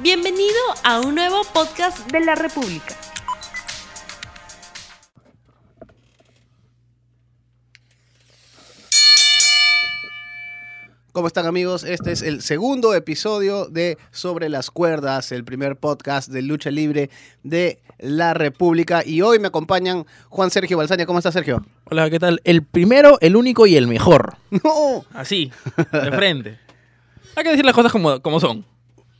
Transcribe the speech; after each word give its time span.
Bienvenido 0.00 0.54
a 0.84 1.00
un 1.00 1.16
nuevo 1.16 1.42
podcast 1.52 2.08
de 2.12 2.20
la 2.20 2.36
República. 2.36 2.94
¿Cómo 11.10 11.26
están 11.26 11.46
amigos? 11.46 11.82
Este 11.82 12.12
es 12.12 12.22
el 12.22 12.42
segundo 12.42 12.94
episodio 12.94 13.66
de 13.66 13.98
Sobre 14.12 14.48
las 14.48 14.70
Cuerdas, 14.70 15.32
el 15.32 15.44
primer 15.44 15.74
podcast 15.74 16.28
de 16.28 16.42
lucha 16.42 16.70
libre 16.70 17.10
de 17.42 17.80
la 17.98 18.34
República. 18.34 19.02
Y 19.04 19.22
hoy 19.22 19.40
me 19.40 19.48
acompañan 19.48 20.06
Juan 20.28 20.52
Sergio 20.52 20.76
Balsania. 20.78 21.06
¿Cómo 21.06 21.18
está 21.18 21.32
Sergio? 21.32 21.66
Hola, 21.90 22.08
¿qué 22.08 22.20
tal? 22.20 22.40
El 22.44 22.62
primero, 22.62 23.18
el 23.20 23.34
único 23.34 23.66
y 23.66 23.74
el 23.74 23.88
mejor. 23.88 24.36
No. 24.62 25.04
Así, 25.12 25.50
de 25.92 26.12
frente. 26.12 26.60
Hay 27.34 27.42
que 27.42 27.50
decir 27.50 27.64
las 27.64 27.74
cosas 27.74 27.90
como, 27.90 28.22
como 28.22 28.38
son. 28.38 28.64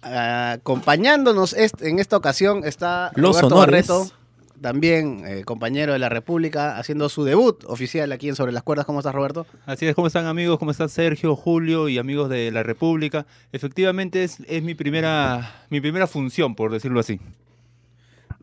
Acompañándonos 0.02 1.52
est- 1.54 1.82
en 1.82 1.98
esta 1.98 2.16
ocasión 2.16 2.64
está 2.64 3.10
Los 3.14 3.36
Roberto 3.40 3.46
honores. 3.56 3.86
Barreto, 3.88 4.12
también 4.60 5.22
eh, 5.26 5.44
compañero 5.44 5.92
de 5.92 5.98
la 5.98 6.08
República, 6.08 6.78
haciendo 6.78 7.08
su 7.08 7.24
debut 7.24 7.62
oficial 7.66 8.10
aquí 8.12 8.28
en 8.28 8.34
Sobre 8.36 8.52
las 8.52 8.62
Cuerdas. 8.62 8.86
¿Cómo 8.86 9.00
estás, 9.00 9.14
Roberto? 9.14 9.46
Así 9.66 9.86
es, 9.86 9.94
¿cómo 9.94 10.06
están 10.08 10.26
amigos? 10.26 10.58
¿Cómo 10.58 10.70
está 10.72 10.88
Sergio, 10.88 11.36
Julio 11.36 11.88
y 11.88 11.98
amigos 11.98 12.28
de 12.28 12.50
la 12.50 12.62
República? 12.62 13.26
Efectivamente 13.52 14.24
es, 14.24 14.38
es 14.46 14.62
mi, 14.62 14.74
primera, 14.74 15.64
mi 15.70 15.80
primera 15.80 16.06
función, 16.06 16.54
por 16.54 16.72
decirlo 16.72 17.00
así. 17.00 17.20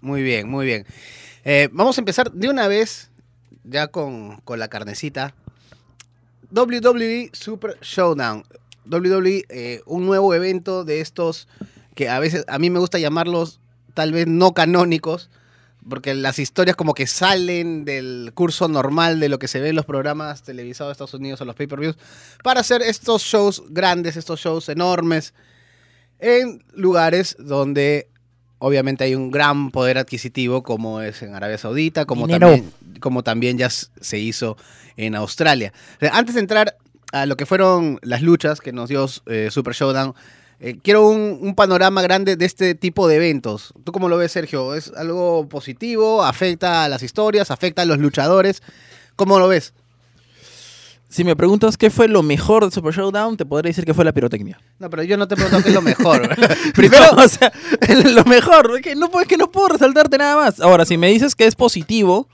Muy 0.02 0.22
bien, 0.24 0.48
muy 0.50 0.66
bien. 0.66 0.86
Eh, 1.44 1.70
vamos 1.72 1.98
a 1.98 2.02
empezar 2.02 2.32
de 2.32 2.50
una 2.50 2.68
vez, 2.68 3.10
ya 3.64 3.88
con, 3.88 4.38
con 4.42 4.60
la 4.60 4.68
carnecita. 4.68 5.34
WWE 6.52 7.30
Super 7.34 7.78
Showdown. 7.82 8.44
WWE, 8.90 9.46
eh, 9.50 9.82
un 9.86 10.06
nuevo 10.06 10.34
evento 10.34 10.84
de 10.84 11.02
estos 11.02 11.48
que 11.96 12.10
a 12.10 12.20
veces 12.20 12.46
a 12.48 12.60
mí 12.60 12.70
me 12.70 12.80
gusta 12.80 13.00
llamarlos 13.00 13.60
tal 13.94 14.12
vez 14.12 14.28
no 14.28 14.54
canónicos, 14.54 15.30
porque 15.88 16.14
las 16.14 16.40
historias 16.40 16.76
como 16.76 16.94
que 16.94 17.08
salen 17.08 17.86
del 17.86 18.32
curso 18.34 18.68
normal 18.68 19.20
de 19.20 19.30
lo 19.30 19.40
que 19.40 19.48
se 19.48 19.60
ve 19.60 19.70
en 19.70 19.76
los 19.76 19.86
programas 19.86 20.44
televisados 20.44 20.90
de 20.90 20.92
Estados 20.94 21.14
Unidos 21.14 21.42
o 21.42 21.46
los 21.46 21.56
pay-per-views, 21.56 21.98
para 22.44 22.60
hacer 22.60 22.82
estos 22.82 23.22
shows 23.24 23.64
grandes, 23.70 24.18
estos 24.18 24.40
shows 24.40 24.70
enormes, 24.70 25.34
en 26.20 26.64
lugares 26.74 27.36
donde 27.40 28.10
obviamente 28.58 29.04
hay 29.04 29.16
un 29.16 29.32
gran 29.32 29.72
poder 29.72 29.98
adquisitivo 29.98 30.64
como 30.64 31.02
es 31.02 31.22
en 31.22 31.36
Arabia 31.36 31.58
Saudita, 31.58 32.06
como, 32.06 32.26
Dinero. 32.26 32.50
también, 32.50 32.74
como 33.00 33.24
también 33.24 33.58
ya 33.58 33.70
se 33.70 34.18
hizo 34.18 34.58
en 34.98 35.16
Australia. 35.16 35.72
O 35.98 36.00
sea, 36.00 36.18
Antes 36.18 36.36
de 36.36 36.42
entrar 36.42 36.78
a 37.16 37.26
lo 37.26 37.38
que 37.38 37.46
fueron 37.46 37.98
las 38.02 38.22
luchas 38.22 38.60
que 38.60 38.74
nos 38.74 38.90
dio 38.90 39.08
eh, 39.28 39.48
Super 39.50 39.74
Showdown, 39.74 40.14
eh, 40.60 40.78
quiero 40.84 41.08
un, 41.08 41.40
un 41.42 41.56
panorama 41.56 42.02
grande 42.02 42.36
de 42.36 42.46
este 42.46 42.76
tipo 42.76 43.08
de 43.08 43.16
eventos. 43.16 43.74
¿Tú 43.86 43.94
cómo 43.94 44.10
lo 44.10 44.18
ves, 44.18 44.34
Sergio? 44.34 44.76
¿Es 44.76 44.92
algo 44.98 45.48
positivo? 45.48 46.24
¿Afecta 46.24 46.84
a 46.84 46.90
las 46.90 47.04
historias? 47.04 47.52
¿Afecta 47.52 47.84
a 47.84 47.86
los 47.86 48.00
luchadores? 48.00 48.62
¿Cómo 49.16 49.40
lo 49.40 49.48
ves? 49.48 49.74
Si 51.08 51.24
me 51.24 51.38
preguntas 51.38 51.78
qué 51.78 51.90
fue 51.90 52.10
lo 52.10 52.22
mejor 52.22 52.66
de 52.66 52.72
Super 52.72 52.94
Showdown, 52.94 53.38
te 53.38 53.46
podré 53.46 53.70
decir 53.70 53.86
que 53.86 53.94
fue 53.94 54.04
la 54.04 54.12
pirotecnia. 54.12 54.60
No, 54.80 54.90
pero 54.90 55.04
yo 55.04 55.16
no 55.16 55.26
te 55.26 55.38
pregunto 55.38 55.64
qué 55.64 55.70
es 55.70 55.76
lo 55.76 55.82
mejor. 55.82 56.28
Primero, 56.76 57.06
o 57.16 57.28
sea, 57.30 57.54
lo 58.04 58.26
mejor, 58.26 58.74
es 58.76 58.82
que 58.82 58.96
no, 58.96 59.10
es 59.22 59.28
que 59.28 59.38
no 59.38 59.50
puedo 59.50 59.70
resaltarte 59.70 60.18
nada 60.18 60.36
más. 60.36 60.60
Ahora, 60.60 60.84
si 60.84 60.98
me 60.98 61.08
dices 61.08 61.34
que 61.34 61.48
es 61.48 61.56
positivo, 61.56 62.28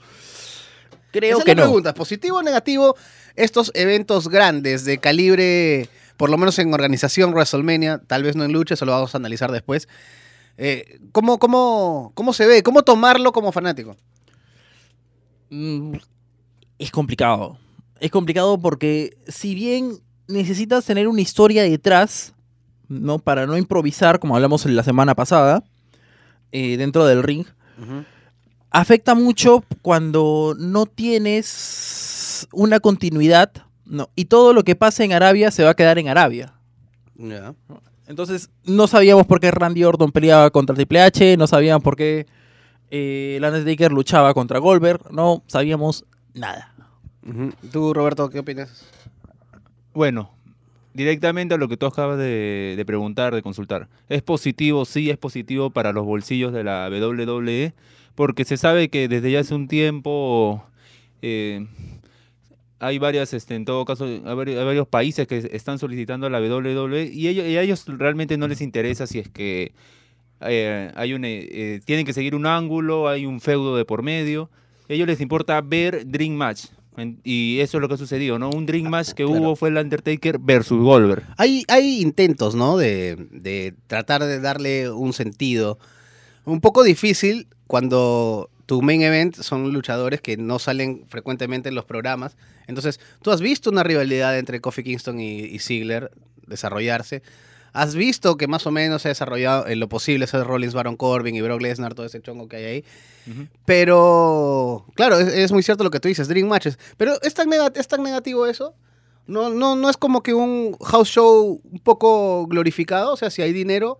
creo 1.12 1.30
Esa 1.30 1.38
es 1.38 1.44
que 1.44 1.54
la 1.54 1.62
no. 1.62 1.68
pregunta, 1.68 1.94
positivo 1.94 2.38
o 2.38 2.42
negativo, 2.42 2.96
estos 3.36 3.70
eventos 3.74 4.28
grandes 4.28 4.84
de 4.84 4.98
calibre, 4.98 5.88
por 6.16 6.28
lo 6.30 6.36
menos 6.38 6.58
en 6.58 6.74
organización 6.74 7.32
WrestleMania, 7.32 8.00
tal 8.06 8.24
vez 8.24 8.34
no 8.34 8.42
en 8.44 8.52
lucha, 8.52 8.74
eso 8.74 8.84
lo 8.84 8.92
vamos 8.92 9.14
a 9.14 9.18
analizar 9.18 9.52
después. 9.52 9.88
Eh, 10.58 10.98
¿cómo, 11.12 11.38
cómo, 11.38 12.10
¿Cómo 12.14 12.32
se 12.32 12.46
ve? 12.46 12.62
¿Cómo 12.62 12.82
tomarlo 12.82 13.32
como 13.32 13.52
fanático? 13.52 13.96
Mm, 15.50 15.94
Es 16.78 16.90
complicado. 16.90 17.58
Es 18.00 18.10
complicado 18.10 18.58
porque 18.58 19.16
si 19.28 19.54
bien 19.54 19.98
necesitas 20.28 20.84
tener 20.84 21.08
una 21.08 21.20
historia 21.20 21.62
detrás, 21.62 22.32
¿no? 22.88 23.18
Para 23.18 23.46
no 23.46 23.56
improvisar, 23.56 24.18
como 24.18 24.34
hablamos 24.34 24.66
la 24.66 24.82
semana 24.82 25.14
pasada, 25.14 25.62
eh, 26.50 26.76
dentro 26.76 27.06
del 27.06 27.22
ring, 27.22 27.46
afecta 28.72 29.14
mucho 29.14 29.64
cuando 29.82 30.56
no 30.58 30.86
tienes 30.86 32.48
una 32.52 32.80
continuidad, 32.80 33.52
¿no? 33.84 34.08
Y 34.16 34.24
todo 34.26 34.52
lo 34.52 34.64
que 34.64 34.74
pasa 34.74 35.04
en 35.04 35.12
Arabia 35.12 35.50
se 35.50 35.64
va 35.64 35.70
a 35.70 35.74
quedar 35.74 35.98
en 35.98 36.08
Arabia. 36.08 36.54
Ya. 37.16 37.54
Entonces, 38.08 38.50
no 38.64 38.86
sabíamos 38.86 39.26
por 39.26 39.40
qué 39.40 39.50
Randy 39.50 39.84
Orton 39.84 40.10
peleaba 40.10 40.50
contra 40.50 40.74
Triple 40.74 41.00
H, 41.00 41.36
no 41.36 41.46
sabíamos 41.46 41.82
por 41.82 41.96
qué 41.96 42.26
eh, 42.90 43.34
el 43.36 43.44
Undertaker 43.44 43.92
luchaba 43.92 44.34
contra 44.34 44.58
Goldberg, 44.58 45.12
no 45.12 45.42
sabíamos 45.46 46.04
nada. 46.34 46.74
¿Tú, 47.70 47.94
Roberto, 47.94 48.28
qué 48.28 48.40
opinas? 48.40 48.84
Bueno, 49.94 50.30
directamente 50.92 51.54
a 51.54 51.58
lo 51.58 51.68
que 51.68 51.76
tú 51.76 51.86
acabas 51.86 52.18
de, 52.18 52.74
de 52.76 52.84
preguntar, 52.84 53.34
de 53.34 53.42
consultar. 53.42 53.88
¿Es 54.08 54.22
positivo? 54.22 54.84
Sí, 54.84 55.08
es 55.08 55.18
positivo 55.18 55.70
para 55.70 55.92
los 55.92 56.04
bolsillos 56.04 56.52
de 56.52 56.64
la 56.64 56.88
WWE, 56.90 57.72
porque 58.14 58.44
se 58.44 58.56
sabe 58.56 58.88
que 58.88 59.08
desde 59.08 59.30
ya 59.30 59.40
hace 59.40 59.54
un 59.54 59.68
tiempo 59.68 60.64
eh, 61.22 61.66
hay 62.78 62.98
varias, 62.98 63.32
este, 63.32 63.54
en 63.54 63.64
todo 63.64 63.84
caso, 63.84 64.04
hay 64.04 64.20
vari- 64.20 64.58
hay 64.58 64.64
varios 64.64 64.88
países 64.88 65.26
que 65.26 65.48
están 65.52 65.78
solicitando 65.78 66.26
a 66.26 66.30
la 66.30 66.40
WWE 66.40 67.10
y, 67.12 67.28
ellos, 67.28 67.46
y 67.46 67.56
a 67.56 67.62
ellos 67.62 67.84
realmente 67.86 68.36
no 68.36 68.48
les 68.48 68.60
interesa 68.60 69.06
si 69.06 69.20
es 69.20 69.28
que 69.28 69.72
eh, 70.40 70.90
hay 70.96 71.14
un, 71.14 71.24
eh, 71.24 71.46
eh, 71.50 71.80
tienen 71.84 72.04
que 72.04 72.12
seguir 72.12 72.34
un 72.34 72.46
ángulo, 72.46 73.08
hay 73.08 73.26
un 73.26 73.40
feudo 73.40 73.76
de 73.76 73.84
por 73.84 74.02
medio. 74.02 74.50
A 74.88 74.92
ellos 74.94 75.06
les 75.06 75.20
importa 75.20 75.60
ver 75.60 76.04
Dream 76.06 76.32
Match. 76.34 76.66
Y 77.24 77.60
eso 77.60 77.78
es 77.78 77.80
lo 77.80 77.88
que 77.88 77.94
ha 77.94 77.96
sucedido, 77.96 78.38
¿no? 78.38 78.50
Un 78.50 78.66
Dream 78.66 78.88
Match 78.90 79.12
que 79.12 79.24
Claro. 79.24 79.40
hubo 79.40 79.56
fue 79.56 79.70
el 79.70 79.78
Undertaker 79.78 80.38
versus 80.38 80.82
Goldberg. 80.82 81.22
Hay, 81.38 81.64
hay 81.68 82.02
intentos, 82.02 82.54
¿no? 82.54 82.76
De, 82.76 83.16
de 83.30 83.72
tratar 83.86 84.22
de 84.24 84.40
darle 84.40 84.90
un 84.90 85.12
sentido. 85.14 85.78
Un 86.44 86.60
poco 86.60 86.82
difícil 86.82 87.46
cuando 87.66 88.50
tu 88.66 88.82
main 88.82 89.02
event 89.02 89.36
son 89.36 89.72
luchadores 89.72 90.20
que 90.20 90.36
no 90.36 90.58
salen 90.58 91.04
frecuentemente 91.08 91.68
en 91.68 91.74
los 91.74 91.84
programas. 91.84 92.36
Entonces, 92.66 93.00
tú 93.22 93.30
has 93.30 93.40
visto 93.40 93.70
una 93.70 93.82
rivalidad 93.82 94.38
entre 94.38 94.60
Kofi 94.60 94.82
Kingston 94.82 95.20
y, 95.20 95.40
y 95.40 95.58
Ziggler 95.58 96.10
desarrollarse. 96.46 97.22
Has 97.74 97.94
visto 97.94 98.36
que 98.36 98.48
más 98.48 98.66
o 98.66 98.70
menos 98.70 99.02
se 99.02 99.08
ha 99.08 99.10
desarrollado 99.10 99.66
en 99.66 99.80
lo 99.80 99.88
posible 99.88 100.26
ese 100.26 100.42
Rollins, 100.44 100.74
Baron 100.74 100.96
Corbin 100.96 101.34
y 101.34 101.40
Brock 101.40 101.62
Lesnar, 101.62 101.94
todo 101.94 102.04
ese 102.06 102.20
chongo 102.20 102.46
que 102.48 102.56
hay 102.56 102.64
ahí. 102.64 102.84
Pero, 103.64 104.84
claro, 104.94 105.18
es, 105.18 105.28
es 105.28 105.52
muy 105.52 105.62
cierto 105.62 105.82
lo 105.82 105.90
que 105.90 105.98
tú 106.00 106.08
dices, 106.08 106.28
Dream 106.28 106.48
Matches. 106.48 106.78
Pero 106.96 107.14
¿es 107.22 107.32
tan, 107.34 107.48
nega- 107.48 107.72
es 107.74 107.88
tan 107.88 108.02
negativo 108.02 108.46
eso? 108.46 108.74
No, 109.26 109.48
no, 109.50 109.76
no 109.76 109.88
es 109.88 109.96
como 109.96 110.22
que 110.22 110.34
un 110.34 110.76
house 110.84 111.08
show 111.08 111.60
un 111.64 111.78
poco 111.80 112.46
glorificado. 112.46 113.12
O 113.12 113.16
sea, 113.16 113.30
si 113.30 113.40
hay 113.40 113.52
dinero, 113.52 113.98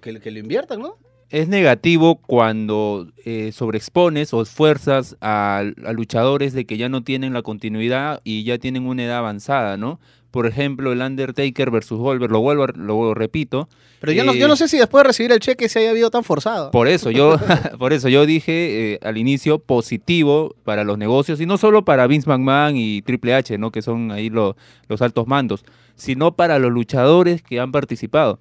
que, 0.00 0.18
que 0.20 0.30
lo 0.30 0.38
inviertan, 0.38 0.80
¿no? 0.80 0.96
Es 1.30 1.46
negativo 1.48 2.16
cuando 2.16 3.06
eh, 3.24 3.52
sobreexpones 3.52 4.34
o 4.34 4.42
esfuerzas 4.42 5.16
a, 5.20 5.62
a 5.86 5.92
luchadores 5.92 6.52
de 6.52 6.64
que 6.64 6.76
ya 6.76 6.88
no 6.88 7.02
tienen 7.04 7.32
la 7.32 7.42
continuidad 7.42 8.20
y 8.24 8.42
ya 8.42 8.58
tienen 8.58 8.86
una 8.86 9.04
edad 9.04 9.18
avanzada, 9.18 9.76
¿no? 9.76 10.00
Por 10.32 10.46
ejemplo, 10.46 10.92
el 10.92 11.00
Undertaker 11.00 11.70
versus 11.70 11.98
Goldberg, 11.98 12.30
lo 12.32 12.40
vuelvo, 12.40 12.66
lo 12.68 13.14
repito. 13.14 13.68
Pero 14.00 14.12
yo, 14.12 14.24
no, 14.24 14.32
Eh, 14.32 14.38
yo 14.38 14.46
no 14.48 14.54
sé 14.56 14.68
si 14.68 14.78
después 14.78 15.02
de 15.02 15.08
recibir 15.08 15.32
el 15.32 15.40
cheque 15.40 15.68
se 15.68 15.80
haya 15.80 15.90
habido 15.90 16.10
tan 16.10 16.22
forzado. 16.24 16.70
Por 16.72 16.86
eso 16.88 17.10
yo, 17.10 17.36
por 17.78 17.92
eso 17.92 18.08
yo 18.08 18.26
dije 18.26 18.94
eh, 18.94 18.98
al 19.02 19.16
inicio 19.16 19.58
positivo 19.60 20.54
para 20.64 20.84
los 20.84 20.98
negocios 20.98 21.40
y 21.40 21.46
no 21.46 21.58
solo 21.58 21.84
para 21.84 22.06
Vince 22.06 22.28
McMahon 22.28 22.76
y 22.76 23.02
Triple 23.02 23.34
H, 23.34 23.58
¿no? 23.58 23.70
Que 23.72 23.82
son 23.82 24.10
ahí 24.12 24.30
lo- 24.30 24.56
los 24.88 25.02
altos 25.02 25.26
mandos, 25.26 25.64
sino 25.96 26.32
para 26.36 26.58
los 26.58 26.70
luchadores 26.72 27.42
que 27.42 27.58
han 27.60 27.72
participado. 27.72 28.38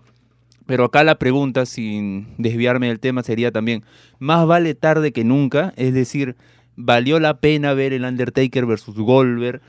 Pero 0.70 0.84
acá 0.86 1.04
la 1.04 1.18
pregunta, 1.18 1.66
sin 1.66 2.28
desviarme 2.38 2.90
del 2.90 3.00
tema, 3.00 3.24
sería 3.24 3.52
también, 3.52 3.84
más 4.20 4.46
vale 4.46 4.76
tarde 4.76 5.12
que 5.12 5.24
nunca, 5.24 5.74
es 5.78 5.96
decir, 5.96 6.36
¿valió 6.76 7.20
la 7.20 7.40
pena 7.40 7.74
ver 7.74 7.92
el 7.92 8.04
Undertaker 8.06 8.68
versus 8.68 8.94
Goldberg, 8.96 9.62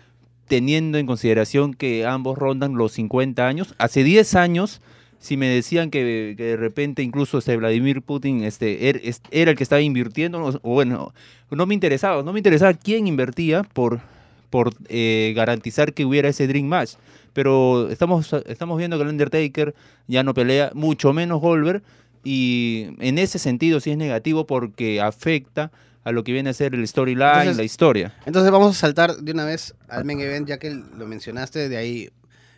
teniendo 0.46 0.98
en 0.98 1.06
consideración 1.06 1.72
que 1.72 2.04
ambos 2.04 2.36
rondan 2.36 2.74
los 2.74 2.92
50 2.92 3.48
años? 3.48 3.74
Hace 3.78 4.04
10 4.04 4.34
años, 4.34 4.82
si 5.20 5.38
me 5.38 5.46
decían 5.48 5.88
que, 5.90 6.34
de 6.36 6.56
repente 6.58 7.02
incluso 7.02 7.38
este 7.38 7.56
Vladimir 7.56 8.02
Putin 8.02 8.44
este, 8.44 8.90
er- 8.90 9.20
era 9.30 9.52
el 9.52 9.56
que 9.56 9.62
estaba 9.62 9.80
invirtiendo, 9.80 10.44
o 10.60 10.70
bueno, 10.74 11.14
no 11.50 11.64
me 11.64 11.72
interesaba, 11.72 12.22
no 12.22 12.34
me 12.34 12.40
interesaba 12.40 12.74
quién 12.74 13.06
invertía 13.06 13.62
por, 13.62 14.00
por 14.50 14.74
eh, 14.88 15.32
garantizar 15.34 15.94
que 15.94 16.04
hubiera 16.04 16.28
ese 16.28 16.46
Dream 16.46 16.66
Match. 16.66 16.92
Pero 17.32 17.88
estamos, 17.90 18.32
estamos 18.46 18.76
viendo 18.76 18.96
que 18.98 19.04
el 19.04 19.08
Undertaker 19.08 19.74
ya 20.08 20.22
no 20.24 20.34
pelea, 20.34 20.72
mucho 20.74 21.12
menos 21.12 21.40
Goldberg, 21.40 21.82
y 22.24 22.88
en 22.98 23.18
ese 23.18 23.38
sentido 23.38 23.80
sí 23.80 23.92
es 23.92 23.96
negativo 23.96 24.46
porque 24.46 25.00
afecta 25.00 25.70
a 26.02 26.12
lo 26.12 26.24
que 26.24 26.32
viene 26.32 26.50
a 26.50 26.52
ser 26.54 26.74
el 26.74 26.86
storyline, 26.88 27.56
la 27.56 27.62
historia. 27.62 28.14
Entonces 28.26 28.50
vamos 28.50 28.76
a 28.76 28.78
saltar 28.78 29.16
de 29.16 29.32
una 29.32 29.44
vez 29.44 29.74
al 29.88 30.04
main 30.04 30.20
event, 30.20 30.48
ya 30.48 30.58
que 30.58 30.70
lo 30.70 31.06
mencionaste, 31.06 31.68
de 31.68 31.76
ahí 31.76 32.10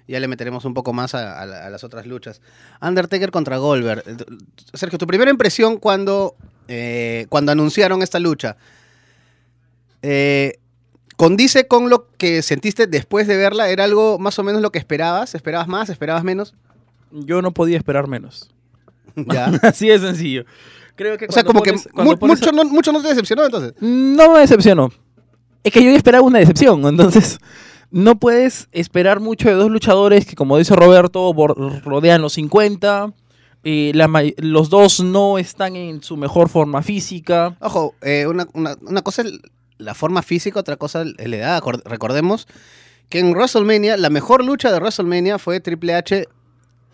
Ya 0.09 0.19
le 0.19 0.27
meteremos 0.27 0.65
un 0.65 0.75
poco 0.75 0.93
más 0.93 1.15
a, 1.15 1.41
a 1.41 1.47
la- 1.47 1.65
a 1.65 1.71
las 1.71 1.85
otras 1.85 2.07
luchas. 2.07 2.41
Undertaker 2.81 3.31
contra 3.31 3.57
Goldberg. 3.59 4.03
Eh, 4.07 4.17
Sergio, 4.75 4.99
tu 4.99 5.07
primera 5.07 5.31
impresión 5.31 5.77
cuando, 5.79 6.35
eh, 6.67 7.27
cuando 7.29 7.53
anunciaron 7.53 8.03
esta 8.03 8.19
lucha. 8.19 8.57
Eh, 10.03 10.59
¿Condice 11.17 11.67
con 11.69 11.89
lo 11.91 12.09
que 12.17 12.43
sentiste 12.43 12.87
después 12.87 13.27
de 13.27 13.37
verla? 13.37 13.69
¿Era 13.69 13.85
algo 13.85 14.19
más 14.19 14.39
o 14.39 14.43
menos 14.43 14.63
lo 14.63 14.73
que 14.73 14.79
esperabas? 14.79 15.35
¿Esperabas 15.35 15.69
más? 15.69 15.89
¿Esperabas 15.91 16.25
menos? 16.25 16.55
Yo 17.11 17.43
no 17.43 17.53
podía 17.53 17.77
esperar 17.77 18.09
menos. 18.09 18.51
ya. 19.17 19.47
Así 19.63 19.89
de 19.89 19.99
sencillo. 19.99 20.45
Creo 20.97 21.17
que 21.19 21.27
O 21.27 21.33
sea, 21.33 21.45
como 21.45 21.61
pones- 21.63 21.87
que 21.87 22.03
mu- 22.03 22.17
mucho, 22.21 22.53
no, 22.53 22.65
mucho 22.65 22.93
no 22.93 23.03
te 23.03 23.09
decepcionó 23.09 23.45
entonces. 23.45 23.75
No 23.81 24.33
me 24.33 24.41
decepcionó. 24.41 24.91
Es 25.65 25.73
que 25.73 25.83
yo 25.85 25.91
esperaba 25.91 26.25
una 26.27 26.39
decepción, 26.41 26.85
entonces 26.87 27.39
no 27.91 28.17
puedes 28.19 28.69
esperar 28.73 29.21
mucho 29.21 29.49
de 29.49 29.55
dos 29.55 29.71
luchadores 29.71 30.25
que, 30.27 30.35
como 30.35 30.57
dice 30.59 30.75
Roberto, 30.75 31.33
rodean 31.85 32.23
los 32.23 32.33
50. 32.35 33.13
eh, 33.65 33.93
la 33.95 34.09
los 34.39 34.71
dos 34.71 35.01
no 35.01 35.39
están 35.39 35.77
en 35.77 36.03
su 36.03 36.17
mejor 36.17 36.49
forma 36.49 36.83
física. 36.83 37.57
Ojo, 37.61 37.95
eh, 38.01 38.27
una, 38.27 38.49
una- 38.55 38.77
una 38.83 39.03
cosa 39.03 39.23
es 39.23 39.33
la 39.83 39.95
forma 39.95 40.23
física, 40.23 40.61
otra 40.61 40.77
cosa 40.77 41.03
es 41.03 41.29
la 41.29 41.37
edad. 41.37 41.63
Recordemos 41.85 42.47
que 43.09 43.19
en 43.19 43.33
WrestleMania, 43.33 43.97
la 43.97 44.11
mejor 44.11 44.45
lucha 44.45 44.73
de 44.73 44.79
WrestleMania 44.79 45.39
fue 45.39 45.61
Triple 45.61 45.95
H 45.95 46.29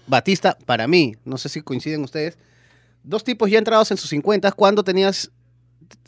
Batista 0.07 0.59
para 0.67 0.89
mí. 0.89 1.17
No 1.25 1.39
sé 1.39 1.49
si 1.49 1.63
coinciden 1.63 2.03
ustedes. 2.03 2.39
Dos 3.05 3.25
tipos 3.25 3.51
ya 3.51 3.59
entrados 3.59 3.91
en 3.91 3.97
sus 3.97 4.11
50 4.11 4.53
cuando 4.53 4.83
tenías 4.83 5.31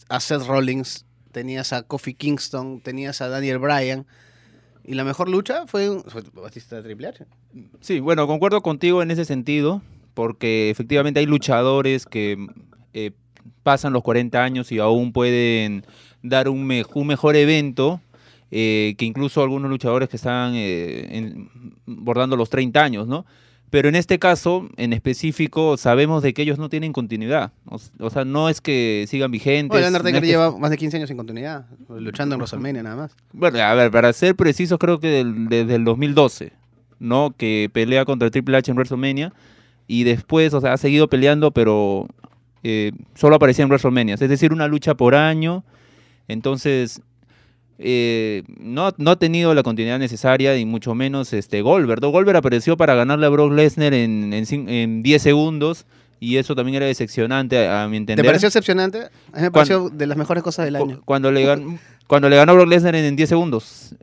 a 0.08 0.18
Seth 0.20 0.46
Rollins, 0.46 1.06
tenías 1.32 1.72
a 1.72 1.82
Kofi 1.82 2.14
Kingston, 2.14 2.80
tenías 2.80 3.20
a 3.20 3.28
Daniel 3.28 3.58
Bryan. 3.58 4.06
Y 4.84 4.94
la 4.94 5.04
mejor 5.04 5.28
lucha 5.28 5.66
fue, 5.66 6.02
fue 6.08 6.22
Batista 6.32 6.82
Triple 6.82 7.08
H. 7.08 7.26
Sí, 7.80 8.00
bueno, 8.00 8.26
concuerdo 8.26 8.62
contigo 8.62 9.02
en 9.02 9.10
ese 9.10 9.24
sentido, 9.24 9.82
porque 10.14 10.70
efectivamente 10.70 11.20
hay 11.20 11.26
luchadores 11.26 12.06
que 12.06 12.48
eh, 12.94 13.12
pasan 13.62 13.92
los 13.92 14.02
40 14.02 14.42
años 14.42 14.72
y 14.72 14.78
aún 14.78 15.12
pueden 15.12 15.84
dar 16.22 16.49
un, 16.49 16.64
me- 16.67 16.84
un 16.94 17.06
mejor 17.06 17.37
evento, 17.37 18.00
eh, 18.50 18.94
que 18.99 19.05
incluso 19.05 19.43
algunos 19.43 19.70
luchadores 19.70 20.08
que 20.08 20.17
están 20.17 20.52
eh, 20.55 21.08
en- 21.17 21.50
bordando 21.87 22.37
los 22.37 22.50
30 22.50 22.82
años, 22.82 23.06
¿no? 23.08 23.25
Pero 23.70 23.88
en 23.88 23.94
este 23.94 24.19
caso, 24.19 24.69
en 24.76 24.93
específico, 24.93 25.76
sabemos 25.76 26.25
de 26.25 26.34
que 26.34 26.43
ellos 26.43 26.58
no 26.58 26.69
tienen 26.69 26.93
continuidad. 26.93 27.52
O, 28.00 28.11
sea, 28.11 28.25
no 28.25 28.49
es 28.49 28.61
que 28.61 29.05
sigan 29.06 29.31
vigentes. 29.31 29.69
Bueno, 29.69 29.87
el 29.87 29.93
no 29.93 29.99
Undertaker 30.00 30.17
es 30.17 30.20
que- 30.22 30.26
lleva 30.32 30.58
más 30.58 30.70
de 30.72 30.76
15 30.76 30.96
años 30.96 31.08
sin 31.08 31.17
continuidad, 31.17 31.67
luchando 31.88 32.34
en 32.34 32.40
WrestleMania 32.40 32.82
nada 32.82 32.96
más. 32.96 33.16
Bueno, 33.32 33.61
a 33.61 33.73
ver, 33.75 33.93
para 33.93 34.12
ser 34.12 34.34
precisos, 34.34 34.76
creo 34.78 34.99
que 34.99 35.06
del- 35.06 35.46
desde 35.49 35.76
el 35.76 35.84
2012, 35.84 36.52
¿no? 36.99 37.32
Que 37.37 37.70
pelea 37.73 38.05
contra 38.05 38.28
Triple 38.31 38.56
H 38.56 38.73
en 38.73 38.76
WrestleMania 38.76 39.32
y 39.87 40.02
después, 40.02 40.52
o 40.52 40.61
sea, 40.61 40.73
ha 40.73 40.76
seguido 40.76 41.08
peleando, 41.08 41.52
pero 41.52 42.08
eh, 42.64 42.90
solo 43.14 43.37
aparecía 43.37 43.62
en 43.62 43.69
WrestleMania. 43.70 44.14
Es 44.14 44.20
decir, 44.20 44.52
una 44.52 44.66
lucha 44.66 44.94
por 44.96 45.14
año. 45.14 45.62
Entonces, 46.32 47.00
eh, 47.78 48.42
no, 48.58 48.92
no 48.98 49.10
ha 49.12 49.16
tenido 49.16 49.54
la 49.54 49.62
continuidad 49.62 49.98
necesaria 49.98 50.56
y 50.56 50.64
mucho 50.66 50.94
menos 50.94 51.32
este 51.32 51.62
Goldberg. 51.62 52.00
¿no? 52.02 52.10
Goldberg 52.10 52.36
apareció 52.36 52.76
para 52.76 52.94
ganarle 52.94 53.26
a 53.26 53.30
Brock 53.30 53.52
Lesnar 53.52 53.94
en, 53.94 54.32
en, 54.32 54.44
cin- 54.44 54.68
en 54.68 55.02
10 55.02 55.22
segundos 55.22 55.86
y 56.18 56.36
eso 56.36 56.54
también 56.54 56.76
era 56.76 56.86
decepcionante 56.86 57.66
a, 57.66 57.84
a 57.84 57.88
mi 57.88 57.96
entender. 57.96 58.22
¿Te 58.22 58.28
pareció 58.28 58.48
excepcionante? 58.48 58.98
A 59.32 59.36
mí 59.36 59.42
me 59.42 59.50
pareció 59.50 59.88
de 59.88 60.06
las 60.06 60.18
mejores 60.18 60.42
cosas 60.42 60.66
del 60.66 60.76
año. 60.76 61.00
Cuando 61.06 61.32
le, 61.32 61.46
gan- 61.46 61.78
cuando 62.06 62.28
le 62.28 62.36
ganó 62.36 62.54
Brock 62.54 62.68
Lesnar 62.68 62.94
en, 62.94 63.04
en 63.06 63.16
10 63.16 63.28
segundos. 63.28 63.94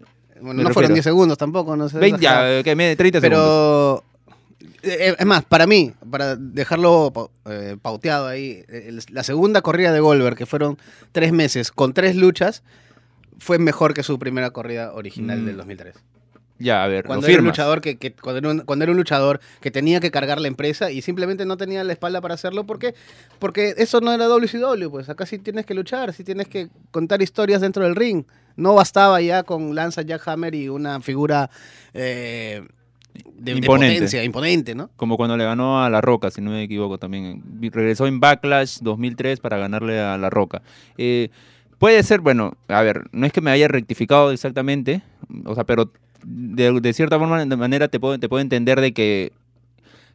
Bueno, 0.41 0.53
no 0.63 0.69
fueron 0.69 0.74
refiero. 0.74 0.94
10 0.95 1.03
segundos 1.03 1.38
tampoco, 1.38 1.75
no 1.75 1.88
sé. 1.89 2.00
20, 2.00 2.19
ya, 2.21 2.41
me- 2.75 2.95
30 2.95 3.21
segundos. 3.21 3.21
Pero, 3.21 4.03
es 4.88 5.25
más, 5.25 5.44
para 5.45 5.68
mí, 5.68 5.94
para 6.10 6.36
dejarlo 6.36 7.31
eh, 7.45 7.78
pauteado 7.81 8.28
ahí, 8.28 8.63
la 9.10 9.24
segunda 9.24 9.62
corrida 9.62 9.92
de 9.92 10.00
Goldberg, 10.00 10.36
que 10.38 10.45
fueron 10.45 10.78
tres 11.12 11.31
meses 11.31 11.72
con 11.72 11.94
tres 11.94 12.16
luchas, 12.16 12.63
fue 13.39 13.60
mejor 13.60 13.94
que 13.94 14.04
su 14.04 14.18
primera 14.19 14.51
corrida 14.51 14.94
original 14.94 15.42
Mm. 15.42 15.45
del 15.45 15.57
2003. 15.57 15.95
Ya, 16.60 16.84
a 16.84 16.88
ver, 16.88 17.06
Cuando 17.06 17.28
era 17.28 17.38
un 17.39 17.45
luchador 17.45 17.81
que, 17.81 17.98
que- 18.00 18.13
cuando, 18.13 18.39
era 18.39 18.50
un, 18.50 18.60
cuando 18.62 18.81
era 18.81 18.92
un 18.92 18.98
luchador 18.98 19.39
que 19.62 19.69
tenía 19.69 20.00
que 20.00 20.10
cargar 20.10 20.42
la 20.42 20.48
empresa 20.48 20.89
y 20.89 21.04
simplemente 21.04 21.45
no 21.45 21.56
tenía 21.56 21.84
la 21.84 21.94
espalda 21.94 22.19
para 22.19 22.34
hacerlo 22.34 22.66
porque 22.66 22.95
porque 23.38 23.75
eso 23.78 24.01
no 24.01 24.12
era 24.12 24.25
WCW, 24.25 24.89
pues 24.89 25.07
acá 25.07 25.28
sí 25.28 25.38
tienes 25.38 25.68
que 25.68 25.75
luchar, 25.75 26.13
sí 26.13 26.24
tienes 26.24 26.48
que 26.48 26.69
contar 26.89 27.22
historias 27.22 27.62
dentro 27.62 27.84
del 27.84 27.95
ring. 27.95 28.24
No 28.56 28.74
bastaba 28.74 29.22
ya 29.22 29.44
con 29.44 29.75
Lanza 29.75 30.01
Jackhammer 30.01 30.56
y 30.56 30.68
una 30.68 31.00
figura 31.00 31.51
eh, 31.94 32.68
de, 33.36 33.52
de 33.54 33.58
Imponente. 33.60 33.96
potencia, 33.96 34.24
imponente, 34.24 34.75
¿no? 34.75 34.90
Como 34.96 35.18
cuando 35.18 35.38
le 35.38 35.44
ganó 35.44 35.84
a 35.84 35.90
La 35.90 36.02
Roca, 36.02 36.31
si 36.31 36.42
no 36.42 36.52
me 36.52 36.64
equivoco 36.64 36.98
también. 36.98 37.44
Regresó 37.62 38.08
en 38.08 38.19
Backlash 38.19 38.80
2003 38.81 39.40
para 39.40 39.58
ganarle 39.58 40.00
a 40.00 40.18
La 40.18 40.30
Roca. 40.30 40.62
Eh, 40.98 41.30
puede 41.78 42.02
ser, 42.04 42.22
bueno, 42.22 42.54
a 42.68 42.81
ver, 42.81 43.04
no 43.12 43.25
es 43.25 43.34
que 43.34 43.42
me 43.42 43.52
haya 43.52 43.68
rectificado 43.68 44.31
exactamente, 44.31 45.02
o 45.46 45.56
sea, 45.56 45.64
pero 45.64 45.92
de, 46.24 46.80
de 46.80 46.94
cierta 46.94 47.19
forma, 47.19 47.46
de 47.46 47.56
manera 47.56 47.88
te 47.88 48.00
puedo, 48.00 48.18
te 48.19 48.28
puedo 48.30 48.42
entender 48.42 48.81
de 48.81 48.94
que 48.94 49.31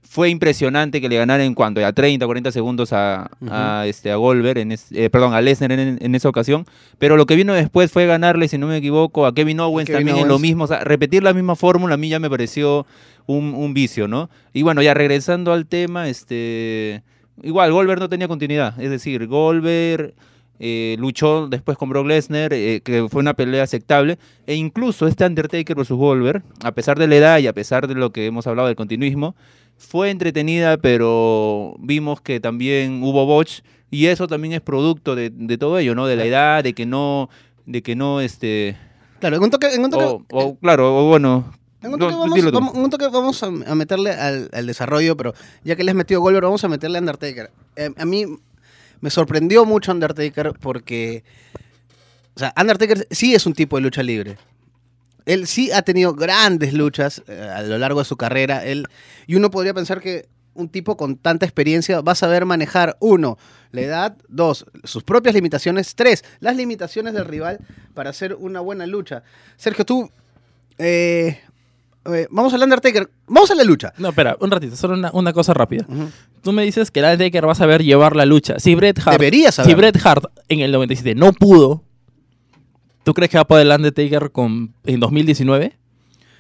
fue 0.03 0.29
impresionante 0.29 1.01
que 1.01 1.09
le 1.09 1.17
ganara 1.17 1.43
en 1.45 1.55
cuanto 1.55 1.85
a 1.85 1.93
30, 1.93 2.27
40 2.27 2.53
segundos 2.53 2.93
a, 2.93 3.31
a, 3.49 3.87
este, 3.87 4.11
a 4.11 4.17
Goldberg, 4.17 4.59
en 4.59 4.73
es- 4.73 4.93
eh, 4.93 5.09
perdón, 5.09 5.33
a 5.33 5.41
Lesnar 5.41 5.73
en, 5.73 5.99
en 6.03 6.15
esa 6.15 6.29
ocasión. 6.29 6.67
Pero 6.99 7.17
lo 7.17 7.25
que 7.25 7.35
vino 7.35 7.55
después 7.55 7.91
fue 7.91 8.05
ganarle, 8.07 8.49
si 8.49 8.59
no 8.59 8.67
me 8.67 8.77
equivoco, 8.77 9.25
a 9.25 9.35
Kevin 9.35 9.61
Owens 9.61 9.87
Kevin 9.87 10.01
también 10.09 10.17
en 10.25 10.29
lo 10.29 10.39
mismo. 10.39 10.65
O 10.65 10.67
sea, 10.67 10.81
repetir 10.85 11.23
la 11.23 11.33
misma 11.33 11.57
fórmula 11.57 11.95
a 11.95 11.97
mí 11.97 12.09
ya 12.11 12.19
me 12.19 12.29
pareció 12.29 12.87
un, 13.27 13.55
un 13.55 13.73
vicio, 13.73 14.07
¿no? 14.07 14.29
Y 14.53 14.63
bueno, 14.63 14.83
ya 14.83 14.93
regresando 14.93 15.53
al 15.53 15.67
tema, 15.67 16.09
este 16.09 17.03
igual, 17.43 17.73
Goldberg 17.73 18.01
no 18.01 18.09
tenía 18.09 18.29
continuidad. 18.29 18.79
Es 18.81 18.91
decir, 18.91 19.27
Goldberg 19.27 20.15
eh, 20.59 20.97
luchó 20.99 21.49
después 21.49 21.79
con 21.79 21.89
Brock 21.89 22.07
Lesnar, 22.07 22.53
eh, 22.53 22.83
que 22.85 23.09
fue 23.09 23.21
una 23.21 23.35
pelea 23.35 23.63
aceptable. 23.65 24.19
E 24.47 24.55
incluso 24.55 25.07
este 25.07 25.25
Undertaker 25.25 25.75
versus 25.77 25.97
Goldberg, 25.97 26.43
a 26.63 26.73
pesar 26.73 26.99
de 26.99 27.07
la 27.09 27.17
edad 27.17 27.39
y 27.39 27.47
a 27.47 27.53
pesar 27.53 27.89
de 27.89 27.95
lo 27.95 28.13
que 28.13 28.27
hemos 28.27 28.47
hablado 28.47 28.69
del 28.69 28.77
continuismo, 28.77 29.35
fue 29.89 30.11
entretenida, 30.11 30.77
pero 30.79 31.75
vimos 31.79 32.21
que 32.21 32.41
también 32.41 33.03
hubo 33.03 33.27
botch 33.27 33.61
y 33.91 34.07
eso 34.07 34.27
también 34.29 34.55
es 34.55 34.61
producto 34.61 35.15
de, 35.15 35.31
de 35.31 35.59
todo 35.59 35.79
ello, 35.79 35.95
¿no? 35.95 36.07
De 36.07 36.17
la 36.17 36.25
edad, 36.25 36.65
de 36.65 36.73
que 36.73 36.87
no, 36.87 37.29
de 37.67 37.83
que 37.83 37.95
no, 37.97 38.21
este, 38.21 38.77
Claro, 39.21 39.37
en 39.37 39.43
un 39.43 39.51
toque, 39.51 39.75
en 39.75 39.85
un 39.85 39.91
toque, 39.91 40.05
o, 40.05 40.25
o, 40.33 40.57
claro, 40.57 40.97
o 41.05 41.09
bueno, 41.09 41.53
en 41.83 41.93
un 41.93 41.99
no, 41.99 42.07
vamos, 42.07 42.53
vamos- 42.53 42.75
en 42.75 42.81
un 42.85 42.91
toque 42.91 43.09
vamos 43.09 43.43
a, 43.43 43.47
a 43.47 43.75
meterle 43.75 44.13
al, 44.13 44.49
al 44.53 44.67
desarrollo, 44.67 45.17
pero 45.17 45.35
ya 45.65 45.77
que 45.77 45.85
le 45.85 45.91
has 45.91 45.97
metido 45.97 46.21
Goldberg, 46.21 46.45
vamos 46.45 46.65
a 46.65 46.69
meterle 46.69 46.99
a 46.99 47.01
Undertaker. 47.01 47.51
Eh, 47.77 47.91
a 47.97 48.05
mí 48.05 48.25
me 49.01 49.11
sorprendió 49.11 49.65
mucho 49.67 49.93
Undertaker 49.93 50.55
porque, 50.61 51.23
o 52.35 52.39
sea, 52.39 52.55
Undertaker 52.59 53.07
sí 53.11 53.35
es 53.35 53.45
un 53.47 53.53
tipo 53.53 53.77
de 53.77 53.83
lucha 53.83 54.03
libre. 54.03 54.37
Él 55.27 55.47
sí 55.47 55.71
ha 55.73 55.83
tenido 55.83 56.15
grandes 56.15 56.73
luchas 56.75 57.23
eh, 57.29 57.41
a 57.55 57.63
lo 57.63 57.79
largo 57.79 58.01
de 58.01 58.05
su 58.05 58.17
carrera. 58.17 58.65
Él, 58.65 58.87
y 59.27 59.37
uno 59.37 59.51
podría 59.51 59.75
pensar 59.75 60.01
que 60.01 60.29
un 60.55 60.69
tipo 60.69 60.97
con 60.97 61.17
tanta 61.17 61.47
experiencia 61.47 62.01
va 62.01 62.13
a 62.13 62.17
saber 62.17 62.45
manejar, 62.45 62.97
uno, 63.01 63.39
la 63.71 63.81
edad, 63.81 64.17
dos, 64.29 64.67
sus 64.85 65.03
propias 65.03 65.35
limitaciones, 65.35 65.95
tres, 65.95 66.25
las 66.41 66.57
limitaciones 66.57 67.15
del 67.15 67.25
rival 67.25 67.59
para 67.95 68.11
hacer 68.11 68.35
una 68.39 68.61
buena 68.61 68.87
lucha. 68.87 69.23
Sergio, 69.57 69.87
tú, 69.87 70.11
eh, 70.79 71.39
eh, 72.05 72.27
vamos 72.31 72.53
al 72.53 72.63
Undertaker, 72.63 73.09
vamos 73.27 73.51
a 73.51 73.55
la 73.55 73.65
lucha. 73.65 73.93
No, 73.97 74.11
espera, 74.11 74.37
un 74.41 74.51
ratito, 74.51 74.77
solo 74.77 74.95
una, 74.95 75.11
una 75.13 75.33
cosa 75.33 75.55
rápida. 75.55 75.87
Tú 76.43 76.53
me 76.53 76.65
dices 76.65 76.91
que 76.91 77.01
el 77.01 77.07
Undertaker 77.07 77.47
va 77.47 77.53
a 77.53 77.57
saber 77.57 77.83
llevar 77.83 78.17
la 78.17 78.27
lucha. 78.27 78.59
Si 78.59 78.75
Bret 78.75 78.99
Hart, 78.99 79.19
Debería 79.19 79.53
saber. 79.53 79.71
si 79.71 79.75
Bret 79.75 80.05
Hart 80.05 80.25
en 80.49 80.61
el 80.61 80.73
97 80.73 81.15
no 81.15 81.33
pudo, 81.33 81.83
¿tú 83.05 83.15
crees 83.15 83.31
que 83.31 83.37
va 83.39 83.43
a 83.43 83.47
poder 83.47 83.67
el 83.67 83.73
Undertaker 83.73 84.31
con, 84.31 84.73
en 84.85 85.01
2019? 85.01 85.77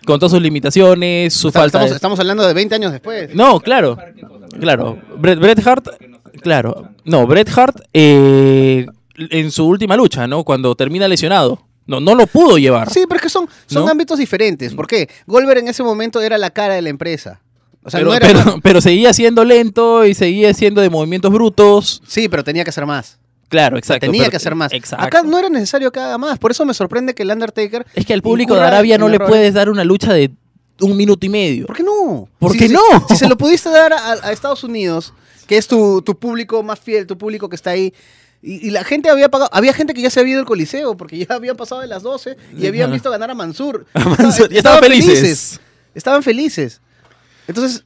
Con 0.04 0.18
todas 0.18 0.32
sus 0.32 0.42
limitaciones, 0.42 1.32
su 1.32 1.48
Está- 1.48 1.60
falta 1.60 1.78
estamos, 1.78 1.90
de... 1.90 1.96
estamos 1.96 2.18
hablando 2.20 2.46
de 2.46 2.54
20 2.54 2.74
años 2.74 2.92
después. 2.92 3.34
No, 3.34 3.60
claro. 3.60 3.96
Claro. 4.58 4.98
Bret, 5.18 5.38
Bret 5.38 5.64
Hart, 5.66 5.88
claro. 6.42 6.88
No, 7.04 7.26
Bret 7.26 7.48
Hart 7.56 7.82
eh, 7.92 8.86
en 9.16 9.50
su 9.52 9.66
última 9.66 9.96
lucha, 9.96 10.26
¿no? 10.26 10.42
Cuando 10.44 10.74
termina 10.74 11.06
lesionado. 11.06 11.62
No, 11.86 12.00
no 12.00 12.14
lo 12.14 12.26
pudo 12.26 12.58
llevar. 12.58 12.90
Sí, 12.90 13.04
pero 13.08 13.16
es 13.16 13.22
que 13.22 13.28
son, 13.28 13.48
son 13.66 13.84
¿No? 13.84 13.90
ámbitos 13.90 14.18
diferentes. 14.18 14.72
¿Por 14.74 14.86
qué? 14.86 15.08
Goldberg 15.26 15.60
en 15.60 15.68
ese 15.68 15.82
momento 15.82 16.20
era 16.20 16.38
la 16.38 16.50
cara 16.50 16.74
de 16.74 16.82
la 16.82 16.88
empresa. 16.90 17.40
O 17.84 17.90
sea, 17.90 17.98
pero, 17.98 18.10
no 18.10 18.16
era 18.16 18.26
pero- 18.28 18.60
pero 18.62 18.80
seguía 18.80 19.12
siendo 19.12 19.44
lento 19.44 20.04
y 20.04 20.14
seguía 20.14 20.54
siendo 20.54 20.80
de 20.80 20.90
movimientos 20.90 21.32
brutos. 21.32 22.00
Sí, 22.06 22.28
pero 22.28 22.44
tenía 22.44 22.62
que 22.64 22.70
hacer 22.70 22.86
más. 22.86 23.18
Claro, 23.52 23.76
exacto. 23.76 24.06
tenía 24.06 24.22
pero- 24.22 24.30
que 24.30 24.36
hacer 24.38 24.54
más. 24.54 24.72
Exacto. 24.72 25.04
Acá 25.06 25.22
no 25.22 25.38
era 25.38 25.48
necesario 25.48 25.92
que 25.92 26.00
haga 26.00 26.16
más. 26.18 26.38
Por 26.38 26.50
eso 26.50 26.64
me 26.64 26.72
sorprende 26.74 27.14
que 27.14 27.22
el 27.22 27.30
Undertaker. 27.30 27.86
Es 27.94 28.04
que 28.06 28.14
al 28.14 28.22
público 28.22 28.54
de 28.54 28.62
Arabia 28.62 28.96
no 28.98 29.08
le 29.08 29.20
puedes 29.20 29.52
dar 29.54 29.68
una 29.70 29.84
lucha 29.84 30.12
de 30.14 30.30
un 30.80 30.96
minuto 30.96 31.24
y 31.26 31.28
medio. 31.28 31.66
¿Por 31.66 31.76
qué 31.76 31.82
no? 31.82 32.28
¿Por 32.38 32.56
qué 32.56 32.66
si- 32.68 32.72
no? 32.74 32.80
Si 33.08 33.16
se 33.16 33.28
lo 33.28 33.36
pudiste 33.38 33.68
dar 33.68 33.92
a, 33.92 34.12
a 34.14 34.32
Estados 34.32 34.64
Unidos, 34.64 35.12
que 35.46 35.58
es 35.58 35.68
tu, 35.68 36.00
tu 36.02 36.18
público 36.18 36.62
más 36.62 36.80
fiel, 36.80 37.06
tu 37.06 37.16
público 37.18 37.48
que 37.50 37.56
está 37.56 37.70
ahí. 37.70 37.92
Y, 38.40 38.66
y 38.66 38.70
la 38.70 38.82
gente 38.82 39.08
había 39.10 39.28
pagado, 39.28 39.50
había 39.52 39.72
gente 39.74 39.92
que 39.94 40.00
ya 40.02 40.08
se 40.10 40.18
había 40.18 40.32
ido 40.32 40.40
al 40.40 40.46
Coliseo 40.46 40.96
porque 40.96 41.18
ya 41.18 41.34
habían 41.36 41.56
pasado 41.56 41.80
de 41.82 41.86
las 41.86 42.02
12 42.02 42.36
y 42.58 42.66
habían 42.66 42.90
visto 42.90 43.10
ganar 43.10 43.30
a 43.30 43.34
Mansur. 43.34 43.86
Mansur, 43.94 44.48
ya 44.50 44.58
Estaban 44.58 44.82
estaban 44.82 44.82
felices. 44.82 45.60
Estaban 45.94 46.22
felices. 46.24 46.80
Entonces, 47.46 47.84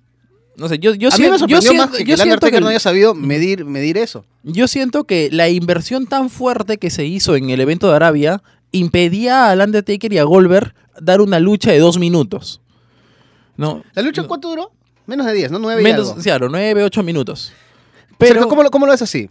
No 0.56 0.68
sé, 0.68 0.78
yo, 0.78 0.94
yo 0.94 1.10
a 1.12 1.16
mí 1.18 1.28
me 1.28 1.36
siento, 1.38 1.46
yo 1.46 1.56
más 1.56 1.64
siento- 1.64 1.92
que, 1.98 2.04
yo 2.04 2.16
siento 2.16 2.46
que- 2.50 2.60
no 2.60 2.68
haya 2.68 2.80
sabido 2.80 3.14
medir, 3.14 3.64
medir 3.66 3.98
eso. 3.98 4.24
Yo 4.42 4.66
siento 4.68 5.04
que 5.04 5.28
la 5.30 5.48
inversión 5.50 6.06
tan 6.06 6.30
fuerte 6.30 6.78
que 6.78 6.88
se 6.90 7.04
hizo 7.04 7.36
en 7.36 7.50
el 7.50 7.60
evento 7.60 7.90
de 7.90 7.96
Arabia 7.96 8.42
impedía 8.72 9.50
al 9.50 9.60
Undertaker 9.60 10.12
y 10.12 10.18
a 10.18 10.24
Goldberg 10.24 10.74
dar 11.00 11.20
una 11.20 11.38
lucha 11.40 11.70
de 11.72 11.78
dos 11.78 11.98
minutos. 11.98 12.60
¿No? 13.58 13.82
¿La 13.94 14.02
lucha 14.02 14.22
No. 14.22 14.28
cuánto 14.28 14.48
duró? 14.48 14.72
Menos 15.06 15.26
de 15.26 15.34
10, 15.34 15.50
¿no? 15.50 15.58
9 15.58 15.82
y 15.82 15.84
Menos, 15.84 16.10
algo. 16.10 16.22
claro, 16.22 16.48
nueve, 16.48 16.82
ocho 16.82 17.02
minutos. 17.02 17.52
Sergio, 17.52 18.16
Pero, 18.18 18.48
¿cómo, 18.48 18.62
lo- 18.62 18.70
¿Cómo 18.70 18.86
lo 18.86 18.92
ves 18.92 19.02
así? 19.02 19.28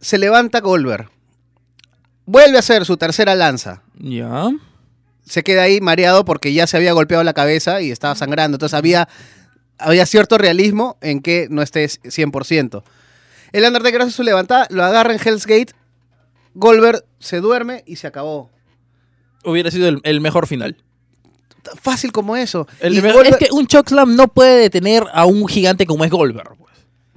Se 0.00 0.18
levanta 0.18 0.60
Goldberg. 0.60 1.08
Vuelve 2.26 2.56
a 2.56 2.60
hacer 2.60 2.84
su 2.84 2.96
tercera 2.96 3.34
lanza. 3.34 3.82
ya. 3.98 4.50
Se 5.24 5.42
queda 5.42 5.62
ahí 5.62 5.80
mareado 5.80 6.24
porque 6.24 6.52
ya 6.52 6.68
se 6.68 6.76
había 6.76 6.92
golpeado 6.92 7.24
la 7.24 7.32
cabeza 7.32 7.80
y 7.80 7.90
estaba 7.90 8.14
sangrando. 8.14 8.54
Entonces 8.56 8.74
había, 8.78 9.08
había 9.78 10.06
cierto 10.06 10.38
realismo 10.38 10.96
en 11.00 11.20
que 11.20 11.46
no 11.50 11.62
estés 11.62 12.00
100%. 12.02 12.82
El 13.52 13.64
Undertaker 13.64 14.02
hace 14.02 14.10
su 14.12 14.22
levantada, 14.22 14.66
lo 14.70 14.84
agarra 14.84 15.12
en 15.14 15.20
Hell's 15.24 15.46
Gate. 15.46 15.72
Goldberg 16.54 17.04
se 17.18 17.40
duerme 17.40 17.82
y 17.86 17.96
se 17.96 18.06
acabó. 18.06 18.50
Hubiera 19.44 19.70
sido 19.70 19.88
el, 19.88 20.00
el 20.04 20.20
mejor 20.20 20.46
final. 20.46 20.76
Fácil 21.80 22.12
como 22.12 22.36
eso. 22.36 22.66
El 22.80 22.94
Y 22.94 23.02
mejor- 23.02 23.24
Goldberg- 23.26 23.32
Es 23.42 23.48
que 23.48 23.54
un 23.54 23.66
chokeslam 23.66 24.14
no 24.16 24.28
puede 24.28 24.58
detener 24.60 25.04
a 25.12 25.26
un 25.26 25.46
gigante 25.48 25.86
como 25.86 26.04
es 26.04 26.10
Goldberg. 26.10 26.56
pues. 26.56 26.72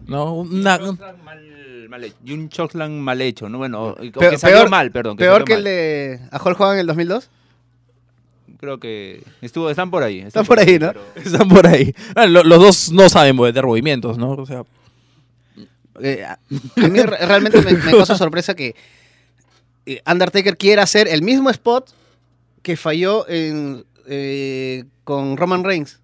¿No? 0.08 0.34
Una- 0.34 0.78
Un 0.78 0.98
mal- 1.00 1.88
mal 1.90 2.04
hecho. 2.04 2.16
Y 2.24 2.34
un 2.34 2.50
chokeslam 2.50 2.92
mal 3.00 3.20
hecho, 3.22 3.50
¿no? 3.50 3.58
Bueno, 3.58 3.84
o 3.90 3.96
que 3.96 4.12
Peor- 4.12 4.38
salió 4.38 4.58
peor- 4.58 4.70
mal, 4.70 4.92
perdón. 4.92 5.18
Peor 5.18 5.42
salió 5.42 5.46
que 5.46 5.54
el 5.54 5.60
mal. 5.60 5.64
de 5.66 6.20
a 6.32 6.42
Hulk 6.44 6.60
Hogan 6.60 6.74
en 6.76 6.80
el 6.82 6.88
2002. 6.88 7.30
Creo 8.60 8.80
que 8.80 9.24
estuvo, 9.42 9.70
están 9.70 9.90
por 9.90 10.04
ahí. 10.04 10.20
Están 10.20 10.46
por 10.46 10.60
ahí, 10.60 10.78
¿no? 10.80 10.88
pero- 10.90 11.02
Están 11.16 11.48
por 11.48 11.66
ahí. 11.66 11.94
Ah, 12.16 12.26
lo- 12.28 12.44
los 12.44 12.60
dos 12.60 12.92
no 12.92 13.08
saben 13.10 13.38
meter 13.38 13.66
movimientos, 13.66 14.18
¿no? 14.18 14.32
O 14.32 14.46
sea, 14.46 14.64
Eh, 16.02 16.24
a 16.26 16.38
mí 16.88 17.00
re- 17.02 17.26
realmente 17.28 17.62
me, 17.62 17.74
me 17.74 17.92
causa 17.92 18.16
sorpresa 18.18 18.56
que 18.56 18.74
eh, 19.86 20.02
Undertaker 20.10 20.58
quiera 20.58 20.84
hacer 20.84 21.08
el 21.10 21.22
mismo 21.24 21.50
spot 21.50 21.90
que 22.62 22.78
falló 22.78 23.28
en, 23.28 23.84
eh, 24.08 24.86
con 25.04 25.36
Roman 25.38 25.64
Reigns. 25.64 26.00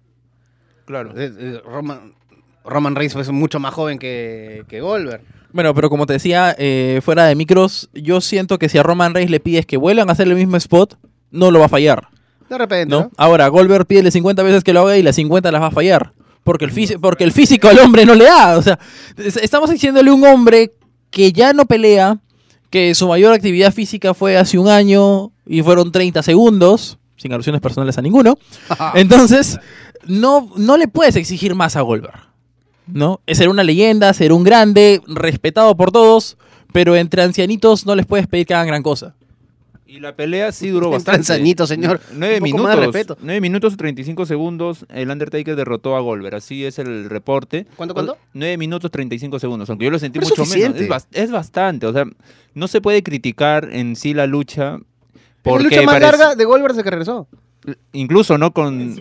Claro. 0.84 1.12
Eh, 1.18 1.32
eh, 1.38 1.60
Roman, 1.64 2.14
Roman 2.64 2.94
Reigns 2.94 3.16
es 3.16 3.30
mucho 3.30 3.58
más 3.58 3.72
joven 3.74 3.98
que, 3.98 4.64
que 4.68 4.80
Goldberg. 4.80 5.22
Bueno, 5.52 5.74
pero 5.74 5.88
como 5.88 6.04
te 6.06 6.12
decía, 6.14 6.54
eh, 6.58 7.00
fuera 7.02 7.24
de 7.24 7.34
micros, 7.34 7.88
yo 7.94 8.20
siento 8.20 8.58
que 8.58 8.68
si 8.68 8.76
a 8.78 8.82
Roman 8.82 9.14
Reigns 9.14 9.30
le 9.30 9.40
pides 9.40 9.64
que 9.64 9.76
vuelvan 9.78 10.10
a 10.10 10.12
hacer 10.12 10.28
el 10.28 10.34
mismo 10.34 10.56
spot, 10.58 10.98
no 11.30 11.50
lo 11.50 11.58
va 11.60 11.66
a 11.66 11.70
fallar, 11.70 12.08
De 12.48 12.58
repente, 12.58 12.86
¿no? 12.94 13.00
¿no? 13.02 13.10
Ahora, 13.16 13.48
Goldberg 13.48 13.86
pídele 13.86 14.10
50 14.10 14.42
veces 14.42 14.62
que 14.64 14.72
lo 14.72 14.80
haga 14.82 14.96
y 14.96 15.02
las 15.02 15.16
50 15.16 15.50
las 15.50 15.60
va 15.62 15.66
a 15.66 15.70
fallar. 15.70 16.12
Porque 16.44 16.64
el, 16.64 16.72
físi- 16.72 16.98
porque 17.00 17.24
el 17.24 17.32
físico 17.32 17.68
al 17.68 17.78
hombre 17.80 18.06
no 18.06 18.14
le 18.14 18.24
da. 18.26 18.56
O 18.56 18.62
sea, 18.62 18.78
es- 19.16 19.36
estamos 19.36 19.68
diciéndole 19.70 20.10
un 20.12 20.24
hombre 20.24 20.72
que 21.10 21.32
ya 21.32 21.52
no 21.52 21.64
pelea, 21.66 22.18
que 22.70 22.94
su 22.94 23.08
mayor 23.08 23.32
actividad 23.32 23.72
física 23.72 24.14
fue 24.14 24.36
hace 24.36 24.58
un 24.58 24.68
año 24.68 25.32
y 25.46 25.62
fueron 25.62 25.90
30 25.90 26.22
segundos, 26.22 26.98
sin 27.16 27.32
alusiones 27.32 27.60
personales 27.60 27.98
a 27.98 28.02
ninguno. 28.02 28.38
Entonces, 28.94 29.58
no, 30.06 30.50
no 30.56 30.76
le 30.76 30.86
puedes 30.88 31.16
exigir 31.16 31.54
más 31.54 31.74
a 31.76 31.80
Goldberg. 31.80 32.20
¿No? 32.86 33.20
Es 33.26 33.38
ser 33.38 33.48
una 33.48 33.64
leyenda, 33.64 34.14
ser 34.14 34.32
un 34.32 34.44
grande, 34.44 35.00
respetado 35.08 35.76
por 35.76 35.90
todos, 35.90 36.36
pero 36.72 36.94
entre 36.94 37.22
ancianitos 37.22 37.84
no 37.86 37.96
les 37.96 38.06
puedes 38.06 38.28
pedir 38.28 38.46
que 38.46 38.54
hagan 38.54 38.68
gran 38.68 38.82
cosa. 38.84 39.16
Y 39.88 40.00
la 40.00 40.16
pelea 40.16 40.50
sí 40.52 40.68
duró 40.70 40.90
bastante. 40.90 41.18
ancianitos, 41.20 41.68
señor. 41.68 42.00
Nueve 42.12 42.40
poco 42.40 42.58
más 42.58 42.70
de 42.72 42.76
minutos. 42.80 42.94
respeto. 42.94 43.16
Nueve 43.22 43.40
minutos 43.40 43.74
y 43.74 43.76
35 43.76 44.26
segundos. 44.26 44.84
El 44.88 45.10
Undertaker 45.10 45.54
derrotó 45.56 45.96
a 45.96 46.00
Goldberg. 46.00 46.34
Así 46.34 46.64
es 46.64 46.78
el 46.78 47.08
reporte. 47.08 47.66
¿Cuánto, 47.76 47.94
cuánto? 47.94 48.18
Nueve 48.34 48.56
minutos 48.58 48.90
35 48.90 49.38
segundos. 49.38 49.70
Aunque 49.70 49.84
yo 49.84 49.90
lo 49.90 49.98
sentí 49.98 50.18
Pero 50.18 50.32
es 50.32 50.38
mucho 50.38 50.50
menos. 50.58 50.80
Es, 50.80 51.06
es 51.22 51.30
bastante. 51.30 51.86
O 51.86 51.92
sea, 51.92 52.04
no 52.54 52.68
se 52.68 52.80
puede 52.80 53.02
criticar 53.02 53.68
en 53.72 53.94
sí 53.96 54.12
la 54.14 54.26
lucha. 54.26 54.74
Es 54.76 54.80
la 54.80 55.52
Porque 55.52 55.64
lucha 55.64 55.82
más 55.82 56.00
larga 56.00 56.34
de 56.34 56.44
Goldberg 56.44 56.72
desde 56.74 56.82
que 56.84 56.90
regresó. 56.90 57.28
Incluso 57.92 58.38
no 58.38 58.52
con. 58.52 58.96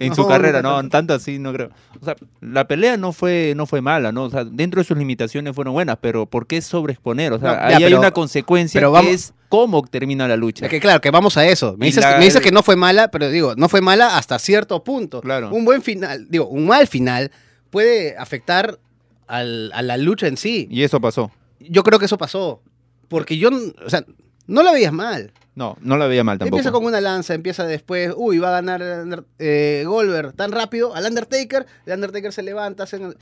En 0.00 0.14
su 0.14 0.22
No, 0.22 0.28
carrera, 0.28 0.62
no 0.62 0.82
no, 0.82 0.88
tanto. 0.88 1.14
así, 1.14 1.38
no 1.38 1.52
creo. 1.52 1.70
O 2.00 2.04
sea, 2.04 2.16
la 2.40 2.66
pelea 2.66 2.96
no 2.96 3.12
fue, 3.12 3.52
no 3.56 3.66
fue 3.66 3.80
mala, 3.80 4.10
¿no? 4.12 4.24
O 4.24 4.30
sea, 4.30 4.44
dentro 4.44 4.80
de 4.80 4.84
sus 4.84 4.96
limitaciones 4.96 5.54
fueron 5.54 5.74
buenas, 5.74 5.98
pero 6.00 6.26
¿por 6.26 6.46
qué 6.46 6.60
sobreexponer? 6.60 7.32
O 7.34 7.38
sea, 7.38 7.48
No, 7.50 7.54
ya, 7.56 7.66
ahí 7.66 7.74
hay 7.74 7.84
pero- 7.84 7.98
una 8.00 8.10
consecuencia 8.10 8.80
pero 8.80 8.92
que 8.94 9.12
es 9.12 9.32
cómo 9.52 9.82
termina 9.86 10.26
la 10.26 10.36
lucha. 10.38 10.64
Es 10.64 10.70
que 10.70 10.80
claro, 10.80 11.02
que 11.02 11.10
vamos 11.10 11.36
a 11.36 11.46
eso. 11.46 11.76
Me 11.76 11.84
dices, 11.84 12.02
la- 12.02 12.16
me 12.16 12.24
dices 12.24 12.40
que 12.40 12.50
no 12.50 12.62
fue 12.62 12.74
mala, 12.74 13.10
pero 13.10 13.28
digo, 13.28 13.54
no 13.54 13.68
fue 13.68 13.82
mala 13.82 14.16
hasta 14.16 14.38
cierto 14.38 14.82
punto. 14.82 15.20
Claro. 15.20 15.50
Un 15.52 15.66
buen 15.66 15.82
final, 15.82 16.26
digo, 16.30 16.46
un 16.48 16.66
mal 16.66 16.86
final 16.86 17.30
puede 17.68 18.16
afectar 18.16 18.78
al- 19.26 19.70
a 19.74 19.82
la 19.82 19.98
lucha 19.98 20.26
en 20.26 20.38
sí. 20.38 20.68
Y 20.70 20.84
eso 20.84 21.02
pasó. 21.02 21.30
Yo 21.60 21.82
creo 21.82 21.98
que 21.98 22.06
eso 22.06 22.16
pasó. 22.16 22.62
Porque 23.08 23.36
yo, 23.36 23.50
o 23.84 23.90
sea, 23.90 24.06
no 24.46 24.62
la 24.62 24.72
veías 24.72 24.92
mal. 24.94 25.32
No, 25.54 25.76
no 25.82 25.98
la 25.98 26.06
veía 26.06 26.24
mal 26.24 26.38
tampoco. 26.38 26.56
Empieza 26.56 26.72
con 26.72 26.86
una 26.86 27.02
lanza, 27.02 27.34
empieza 27.34 27.66
después, 27.66 28.14
uy, 28.16 28.38
va 28.38 28.48
a 28.56 28.62
ganar 28.62 29.24
eh, 29.38 29.84
Goldberg 29.86 30.32
tan 30.32 30.50
rápido 30.50 30.94
al 30.94 31.04
Undertaker, 31.04 31.66
el 31.84 31.92
Undertaker 31.92 32.32
se 32.32 32.42
levanta, 32.42 32.84
hacen- 32.84 33.14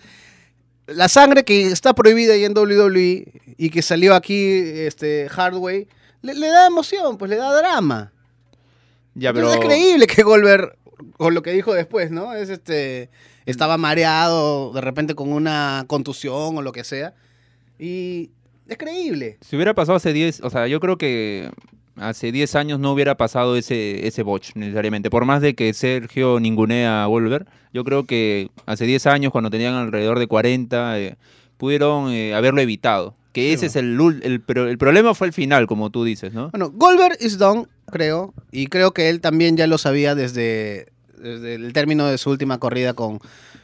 la 0.86 1.08
sangre 1.08 1.44
que 1.44 1.66
está 1.66 1.92
prohibida 1.92 2.34
ahí 2.34 2.44
en 2.44 2.52
WWE 2.56 3.26
y 3.58 3.70
que 3.70 3.82
salió 3.82 4.14
aquí 4.14 4.44
este 4.44 5.28
Hardway, 5.28 5.88
le, 6.22 6.34
le 6.34 6.48
da 6.48 6.66
emoción, 6.66 7.18
pues 7.18 7.30
le 7.30 7.36
da 7.36 7.52
drama. 7.56 8.12
Ya, 9.14 9.32
pero. 9.32 9.52
Entonces 9.52 9.60
es 9.60 9.66
creíble 9.66 10.06
que 10.06 10.22
Goldberg, 10.22 10.76
con 11.16 11.34
lo 11.34 11.42
que 11.42 11.52
dijo 11.52 11.74
después, 11.74 12.10
¿no? 12.10 12.34
Es 12.34 12.48
este, 12.48 13.10
estaba 13.46 13.76
mareado, 13.76 14.72
de 14.72 14.80
repente 14.80 15.14
con 15.14 15.32
una 15.32 15.84
contusión 15.86 16.56
o 16.56 16.62
lo 16.62 16.72
que 16.72 16.84
sea, 16.84 17.14
y 17.78 18.30
es 18.68 18.78
creíble. 18.78 19.38
Si 19.40 19.56
hubiera 19.56 19.74
pasado 19.74 19.96
hace 19.96 20.12
10, 20.12 20.42
o 20.42 20.50
sea, 20.50 20.66
yo 20.66 20.80
creo 20.80 20.96
que 20.96 21.50
hace 21.96 22.32
10 22.32 22.54
años 22.54 22.80
no 22.80 22.92
hubiera 22.92 23.16
pasado 23.16 23.56
ese, 23.56 24.06
ese 24.06 24.22
botch 24.22 24.52
necesariamente. 24.54 25.10
Por 25.10 25.24
más 25.24 25.42
de 25.42 25.54
que 25.54 25.72
Sergio 25.74 26.40
ningunea 26.40 27.04
a 27.04 27.06
Wolver, 27.06 27.46
yo 27.72 27.84
creo 27.84 28.06
que 28.06 28.50
hace 28.66 28.86
10 28.86 29.06
años, 29.06 29.32
cuando 29.32 29.50
tenían 29.50 29.74
alrededor 29.74 30.18
de 30.18 30.26
40, 30.26 31.00
eh, 31.00 31.16
pudieron 31.56 32.10
eh, 32.10 32.34
haberlo 32.34 32.60
evitado. 32.60 33.16
Que 33.32 33.52
ese 33.52 33.66
es 33.66 33.76
el, 33.76 33.96
ul- 33.98 34.20
el, 34.24 34.40
pero 34.40 34.68
el 34.68 34.76
problema 34.76 35.14
fue 35.14 35.28
el 35.28 35.32
final, 35.32 35.66
como 35.68 35.90
tú 35.90 36.02
dices, 36.04 36.32
¿no? 36.32 36.50
Bueno, 36.50 36.70
Goldberg 36.70 37.16
is 37.20 37.38
done, 37.38 37.66
creo, 37.86 38.34
y 38.50 38.66
creo 38.66 38.92
que 38.92 39.08
él 39.08 39.20
también 39.20 39.56
ya 39.56 39.66
lo 39.68 39.78
sabía 39.78 40.14
desde, 40.16 40.88
desde 41.16 41.54
el 41.54 41.72
término 41.72 42.06
de 42.08 42.18
su 42.18 42.30
última 42.30 42.58
corrida 42.58 42.94
con, 42.94 43.20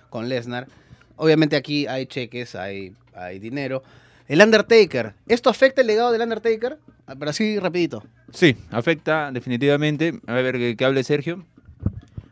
con 0.08 0.28
Lesnar. 0.28 0.68
Obviamente 1.16 1.56
aquí 1.56 1.86
hay 1.88 2.06
cheques, 2.06 2.54
hay, 2.54 2.92
hay 3.14 3.38
dinero. 3.40 3.82
El 4.28 4.40
Undertaker, 4.40 5.14
¿esto 5.26 5.50
afecta 5.50 5.80
el 5.80 5.86
legado 5.88 6.12
del 6.12 6.22
Undertaker? 6.22 6.78
Ah, 7.08 7.14
Pero 7.18 7.30
así 7.30 7.58
rapidito. 7.58 8.04
Sí, 8.32 8.56
afecta 8.70 9.30
definitivamente. 9.32 10.20
A 10.26 10.34
ver, 10.34 10.58
que, 10.58 10.76
que 10.76 10.84
hable 10.84 11.02
Sergio. 11.04 11.44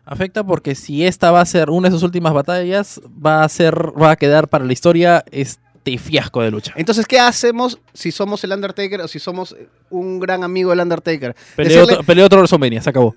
Afecta 0.04 0.44
porque 0.44 0.74
si 0.74 1.04
esta 1.06 1.30
va 1.30 1.40
a 1.40 1.46
ser 1.46 1.70
una 1.70 1.88
de 1.88 1.94
sus 1.94 2.02
últimas 2.02 2.34
batallas, 2.34 3.00
va 3.24 3.42
a 3.42 3.48
ser, 3.48 3.74
va 4.00 4.10
a 4.10 4.16
quedar 4.16 4.48
para 4.48 4.64
la 4.64 4.72
historia 4.72 5.24
este 5.30 5.62
fiasco 5.98 6.42
de 6.42 6.50
lucha. 6.50 6.72
Entonces, 6.76 7.06
¿qué 7.06 7.18
hacemos 7.18 7.78
si 7.92 8.10
somos 8.10 8.42
el 8.44 8.52
Undertaker 8.52 9.00
o 9.02 9.08
si 9.08 9.18
somos 9.18 9.54
un 9.90 10.18
gran 10.20 10.42
amigo 10.44 10.70
del 10.70 10.80
Undertaker? 10.80 11.34
Peleó 11.56 11.82
Decirle- 11.82 11.92
otro, 11.92 12.04
peleó 12.04 12.26
otro 12.26 12.38
WrestleMania, 12.40 12.82
se 12.82 12.90
acabó. 12.90 13.14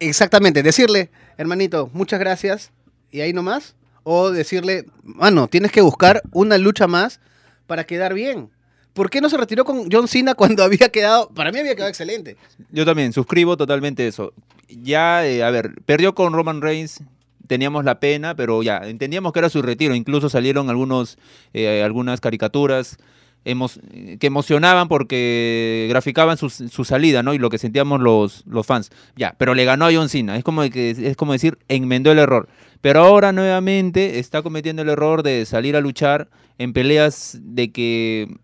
Exactamente, 0.00 0.62
decirle, 0.62 1.10
hermanito, 1.38 1.88
muchas 1.92 2.18
gracias, 2.20 2.70
y 3.10 3.20
ahí 3.20 3.32
nomás. 3.32 3.74
O 4.02 4.30
decirle, 4.30 4.84
mano, 5.02 5.48
tienes 5.48 5.72
que 5.72 5.80
buscar 5.80 6.20
una 6.32 6.58
lucha 6.58 6.86
más 6.86 7.20
para 7.66 7.84
quedar 7.84 8.12
bien. 8.12 8.50
¿Por 8.92 9.08
qué 9.08 9.20
no 9.22 9.30
se 9.30 9.36
retiró 9.38 9.64
con 9.64 9.88
John 9.90 10.08
Cena 10.08 10.34
cuando 10.36 10.62
había 10.62 10.90
quedado, 10.90 11.28
para 11.30 11.50
mí 11.50 11.58
había 11.58 11.74
quedado 11.74 11.88
excelente? 11.88 12.36
Yo 12.70 12.84
también 12.84 13.12
suscribo 13.14 13.56
totalmente 13.56 14.06
eso. 14.06 14.32
Ya, 14.68 15.26
eh, 15.26 15.42
a 15.42 15.50
ver, 15.50 15.72
perdió 15.86 16.14
con 16.14 16.32
Roman 16.34 16.60
Reigns, 16.60 17.00
teníamos 17.46 17.84
la 17.84 18.00
pena, 18.00 18.34
pero 18.34 18.62
ya, 18.62 18.78
entendíamos 18.78 19.32
que 19.32 19.38
era 19.40 19.48
su 19.48 19.62
retiro. 19.62 19.94
Incluso 19.94 20.28
salieron 20.28 20.70
algunos, 20.70 21.18
eh, 21.52 21.82
algunas 21.82 22.20
caricaturas 22.20 22.98
emo- 23.44 23.70
que 24.18 24.26
emocionaban 24.26 24.88
porque 24.88 25.86
graficaban 25.88 26.36
su, 26.36 26.48
su 26.50 26.84
salida, 26.84 27.22
¿no? 27.22 27.34
Y 27.34 27.38
lo 27.38 27.50
que 27.50 27.58
sentíamos 27.58 28.00
los, 28.00 28.44
los 28.46 28.66
fans. 28.66 28.90
Ya, 29.16 29.34
pero 29.38 29.54
le 29.54 29.64
ganó 29.64 29.86
a 29.86 29.92
John 29.92 30.08
Cena. 30.08 30.36
Es 30.36 30.44
como, 30.44 30.62
que, 30.70 30.90
es 30.90 31.16
como 31.16 31.32
decir, 31.32 31.58
enmendó 31.68 32.12
el 32.12 32.18
error. 32.18 32.48
Pero 32.80 33.00
ahora 33.00 33.32
nuevamente 33.32 34.18
está 34.18 34.42
cometiendo 34.42 34.82
el 34.82 34.88
error 34.90 35.22
de 35.22 35.46
salir 35.46 35.76
a 35.76 35.80
luchar 35.80 36.28
en 36.58 36.72
peleas 36.72 37.38
de 37.40 37.72
que 37.72 38.36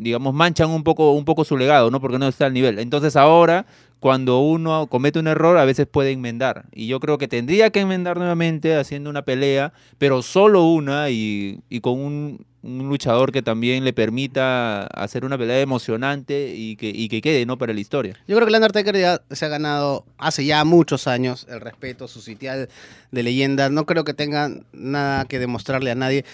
digamos, 0.00 0.34
manchan 0.34 0.70
un 0.70 0.82
poco, 0.82 1.12
un 1.12 1.24
poco 1.24 1.44
su 1.44 1.56
legado, 1.56 1.90
¿no? 1.90 2.00
Porque 2.00 2.18
no 2.18 2.28
está 2.28 2.46
al 2.46 2.52
nivel. 2.52 2.78
Entonces 2.78 3.16
ahora, 3.16 3.66
cuando 4.00 4.40
uno 4.40 4.86
comete 4.88 5.18
un 5.18 5.28
error, 5.28 5.58
a 5.58 5.64
veces 5.64 5.86
puede 5.86 6.10
enmendar. 6.12 6.64
Y 6.72 6.86
yo 6.86 7.00
creo 7.00 7.18
que 7.18 7.28
tendría 7.28 7.70
que 7.70 7.80
enmendar 7.80 8.16
nuevamente 8.18 8.76
haciendo 8.76 9.10
una 9.10 9.22
pelea, 9.22 9.72
pero 9.98 10.22
solo 10.22 10.64
una 10.64 11.10
y, 11.10 11.60
y 11.68 11.80
con 11.80 11.98
un 11.98 12.46
un 12.62 12.88
luchador 12.88 13.32
que 13.32 13.42
también 13.42 13.84
le 13.84 13.92
permita 13.92 14.84
hacer 14.86 15.24
una 15.24 15.38
pelea 15.38 15.60
emocionante 15.60 16.52
y 16.54 16.76
que, 16.76 16.90
y 16.94 17.08
que 17.08 17.22
quede, 17.22 17.46
¿no? 17.46 17.56
Para 17.56 17.72
la 17.72 17.80
historia. 17.80 18.14
Yo 18.26 18.36
creo 18.36 18.46
que 18.46 18.50
el 18.50 18.56
Undertaker 18.56 18.96
ya 18.96 19.22
se 19.30 19.46
ha 19.46 19.48
ganado 19.48 20.04
hace 20.18 20.44
ya 20.44 20.64
muchos 20.64 21.06
años 21.06 21.46
el 21.48 21.60
respeto, 21.60 22.06
su 22.06 22.20
sitial 22.20 22.68
de 23.10 23.22
leyenda. 23.22 23.70
No 23.70 23.86
creo 23.86 24.04
que 24.04 24.14
tenga 24.14 24.50
nada 24.72 25.24
que 25.24 25.38
demostrarle 25.38 25.90
a 25.90 25.94
nadie. 25.94 26.24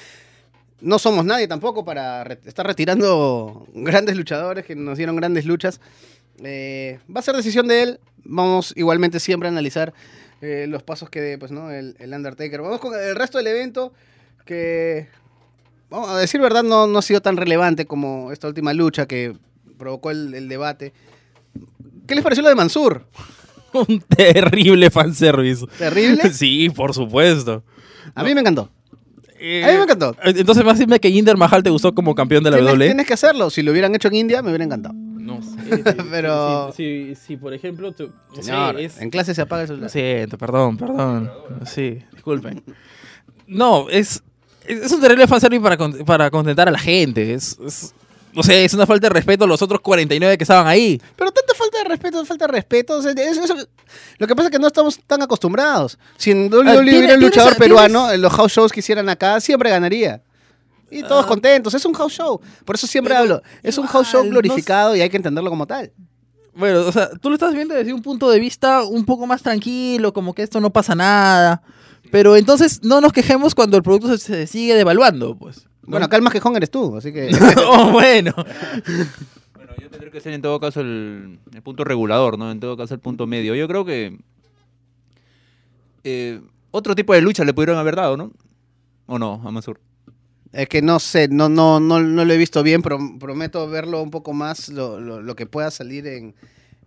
No 0.81 0.99
somos 0.99 1.25
nadie 1.25 1.49
tampoco 1.49 1.85
para 1.85 2.23
re- 2.25 2.41
estar 2.45 2.67
retirando 2.67 3.67
grandes 3.75 4.17
luchadores 4.17 4.65
que 4.67 4.75
nos 4.77 4.99
dieron 4.99 5.17
grandes 5.17 5.45
luchas. 5.47 5.81
Eh, 6.45 6.99
va 7.15 7.21
a 7.21 7.23
ser 7.23 7.35
decisión 7.37 7.67
de 7.69 7.83
él. 7.83 8.01
Vamos 8.25 8.73
igualmente 8.77 9.21
siempre 9.21 9.49
a 9.49 9.53
analizar 9.53 9.95
eh, 10.43 10.67
los 10.69 10.83
pasos 10.83 11.09
que 11.09 11.21
dé 11.21 11.39
pues, 11.39 11.51
¿no? 11.53 11.71
el, 11.71 11.97
el 11.99 12.13
Undertaker. 12.13 12.61
Vamos 12.61 12.81
con 12.81 12.95
el 12.95 13.15
resto 13.17 13.39
del 13.39 13.47
evento 13.47 13.93
que, 14.45 15.09
vamos 15.89 16.11
a 16.11 16.19
decir 16.19 16.41
verdad, 16.41 16.63
no, 16.63 16.87
no 16.87 16.99
ha 16.99 17.03
sido 17.03 17.21
tan 17.23 17.37
relevante 17.37 17.87
como 17.87 18.31
esta 18.33 18.47
última 18.49 18.73
lucha 18.75 19.07
que 19.07 19.35
provocó 19.79 20.11
el, 20.11 20.35
el 20.35 20.49
debate. 20.49 20.93
¿Qué 22.07 22.15
les 22.15 22.23
pareció 22.23 22.43
lo 22.43 22.49
de 22.51 22.55
Mansur? 22.55 23.05
Un 23.73 24.01
terrible 24.01 24.91
fanservice. 24.91 25.65
¿Terrible? 25.79 26.31
Sí, 26.33 26.69
por 26.71 26.93
supuesto. 26.95 27.65
A 28.15 28.23
mí 28.23 28.35
me 28.35 28.41
encantó. 28.41 28.71
Eh, 29.39 29.65
A 29.65 29.69
mí 29.73 29.77
me 29.77 29.83
encantó. 29.85 30.17
Entonces, 30.25 30.65
más 30.65 30.79
dime 30.79 30.99
que 31.01 31.11
Jinder 31.11 31.37
Mahal 31.37 31.63
te 31.63 31.71
gustó 31.71 31.95
como 31.95 32.15
campeón 32.15 32.43
de 32.45 32.51
la 32.51 32.57
Tienes, 32.59 32.73
WWE. 32.75 32.87
tienes 32.87 33.07
que 33.07 33.15
hacerlo. 33.15 33.51
Si 33.51 33.63
lo 33.63 33.73
hubieran 33.73 33.95
hecho 33.95 34.09
en 34.09 34.15
India, 34.15 34.43
me 34.43 34.49
hubiera 34.51 34.65
encantado. 34.65 34.95
No 34.95 35.41
sé. 35.43 35.79
Pero- 36.11 36.73
Si, 36.73 37.15
por 37.41 37.53
ejemplo. 37.53 37.93
tú- 37.93 38.13
es- 38.79 39.01
en 39.01 39.11
clase 39.11 39.35
se 39.35 39.43
apaga 39.43 39.63
el 39.63 39.69
celular. 39.69 39.91
Siento, 39.91 40.39
perdón, 40.39 40.77
perdón. 40.77 41.31
Sí, 41.67 41.99
disculpen. 42.13 42.63
No, 43.47 43.89
es, 43.91 44.23
es 44.67 44.81
es 44.83 44.93
un 44.93 45.01
terrible 45.01 45.27
fanservice 45.27 45.63
para, 45.63 45.77
con- 45.77 45.93
para 46.05 46.31
contentar 46.31 46.69
a 46.69 46.71
la 46.73 46.79
gente. 46.79 47.35
Es, 47.35 47.59
es- 47.65 47.95
no 48.37 48.43
sé, 48.43 48.65
es 48.65 48.75
una 48.75 48.87
falta 48.87 49.09
de 49.09 49.15
respeto 49.15 49.45
a 49.45 49.47
los 49.49 49.61
otros 49.63 49.81
49 49.81 50.37
que 50.39 50.45
estaban 50.45 50.67
ahí. 50.67 51.01
Pero 51.17 51.33
tanta 51.33 51.55
falta 51.55 51.79
de 51.79 51.85
respeto, 51.85 52.25
falta 52.25 52.47
de 52.47 52.53
respeto. 52.53 52.99
o 52.99 53.03
sea, 53.03 53.11
eso- 53.13 53.43
eso- 53.43 53.57
lo 54.19 54.27
que 54.27 54.37
pasa 54.37 54.49
es 54.49 54.53
que 54.53 54.59
no 54.59 54.67
estamos 54.69 55.01
tan 55.07 55.23
acostumbrados. 55.23 55.99
Si 56.19 56.31
en 56.31 56.49
WWE 56.51 56.71
Ah, 56.71 56.81
hubiera 56.81 57.15
un 57.15 57.21
luchador 57.21 57.55
tienes- 57.55 57.59
peruano, 57.59 58.13
en 58.13 58.21
los 58.23 58.33
house 58.33 58.53
shows 58.53 58.71
que 58.73 58.81
hicieran 58.81 59.09
acá, 59.09 59.41
siempre 59.41 59.71
ganaría. 59.71 60.23
Y 60.91 61.03
todos 61.03 61.25
Ah. 61.25 61.29
contentos. 61.29 61.75
Es 61.75 61.85
un 61.85 61.95
house 61.95 62.13
show. 62.13 62.41
Por 62.65 62.77
eso 62.77 62.87
siempre 62.87 63.13
Pero 63.15 63.23
hablo. 63.23 63.43
Es 63.63 63.77
un 63.79 63.87
house 63.87 64.07
show 64.09 64.23
no 64.23 64.31
glorificado 64.31 64.95
y 64.95 65.01
hay 65.01 65.11
que 65.11 65.17
entenderlo 65.17 65.51
como 65.51 65.67
tal. 65.67 65.91
Bueno, 66.55 66.81
o 66.87 66.93
sea, 66.93 67.11
tú 67.11 67.29
lo 67.29 67.35
estás 67.35 67.53
viendo 67.55 67.75
desde 67.75 67.93
un 67.93 68.01
punto 68.03 68.31
de 68.31 68.39
vista 68.39 68.83
un 68.85 69.05
poco 69.05 69.27
más 69.27 69.43
tranquilo, 69.43 70.13
como 70.13 70.33
que 70.35 70.43
esto 70.43 70.61
no 70.61 70.71
pasa 70.71 70.95
nada. 70.95 71.61
Pero 72.13 72.37
entonces 72.37 72.83
no 72.85 73.01
nos 73.01 73.13
quejemos 73.13 73.55
cuando 73.55 73.77
el 73.77 73.83
producto 73.83 74.17
se 74.17 74.47
sigue 74.47 74.75
devaluando, 74.75 75.37
pues. 75.37 75.67
¿No? 75.87 75.93
Bueno, 75.93 76.07
acá 76.07 76.17
el 76.17 76.23
más 76.23 76.33
quejón 76.33 76.57
eres 76.57 76.71
tú, 76.71 76.97
así 76.97 77.13
que... 77.13 77.31
oh, 77.69 77.91
bueno. 77.93 78.33
Bueno, 79.55 79.73
yo 79.81 79.89
tendría 79.91 80.11
que 80.13 80.21
ser 80.21 80.33
en 80.35 80.43
todo 80.43 80.61
caso 80.61 80.81
el, 80.81 81.39
el 81.55 81.63
punto 81.63 81.83
regulador, 81.85 82.39
¿no? 82.39 82.51
En 82.51 82.61
todo 82.61 82.77
caso 82.77 82.93
el 82.95 83.01
punto 83.01 83.27
medio. 83.27 83.55
Yo 83.55 83.67
creo 83.67 83.85
que 83.85 84.19
eh, 86.05 86.41
otro 86.71 86.95
tipo 86.95 87.13
de 87.15 87.21
lucha 87.23 87.45
le 87.45 87.55
pudieron 87.55 87.79
haber 87.79 87.97
dado, 87.97 88.17
¿no? 88.17 88.31
¿O 89.07 89.19
no, 89.19 89.41
a 89.45 89.51
Mansur? 89.51 89.81
Es 90.53 90.69
que 90.69 90.81
no 90.83 90.99
sé, 91.01 91.29
no, 91.29 91.49
no, 91.49 91.81
no, 91.81 92.01
no 92.01 92.25
lo 92.25 92.33
he 92.33 92.37
visto 92.37 92.63
bien, 92.63 92.83
pero 92.83 92.99
prometo 93.19 93.69
verlo 93.69 94.03
un 94.03 94.11
poco 94.11 94.33
más, 94.33 94.69
lo, 94.69 95.01
lo- 95.01 95.21
lo 95.23 95.37
que 95.37 95.47
pueda 95.47 95.71
salir 95.71 96.07
en, 96.07 96.35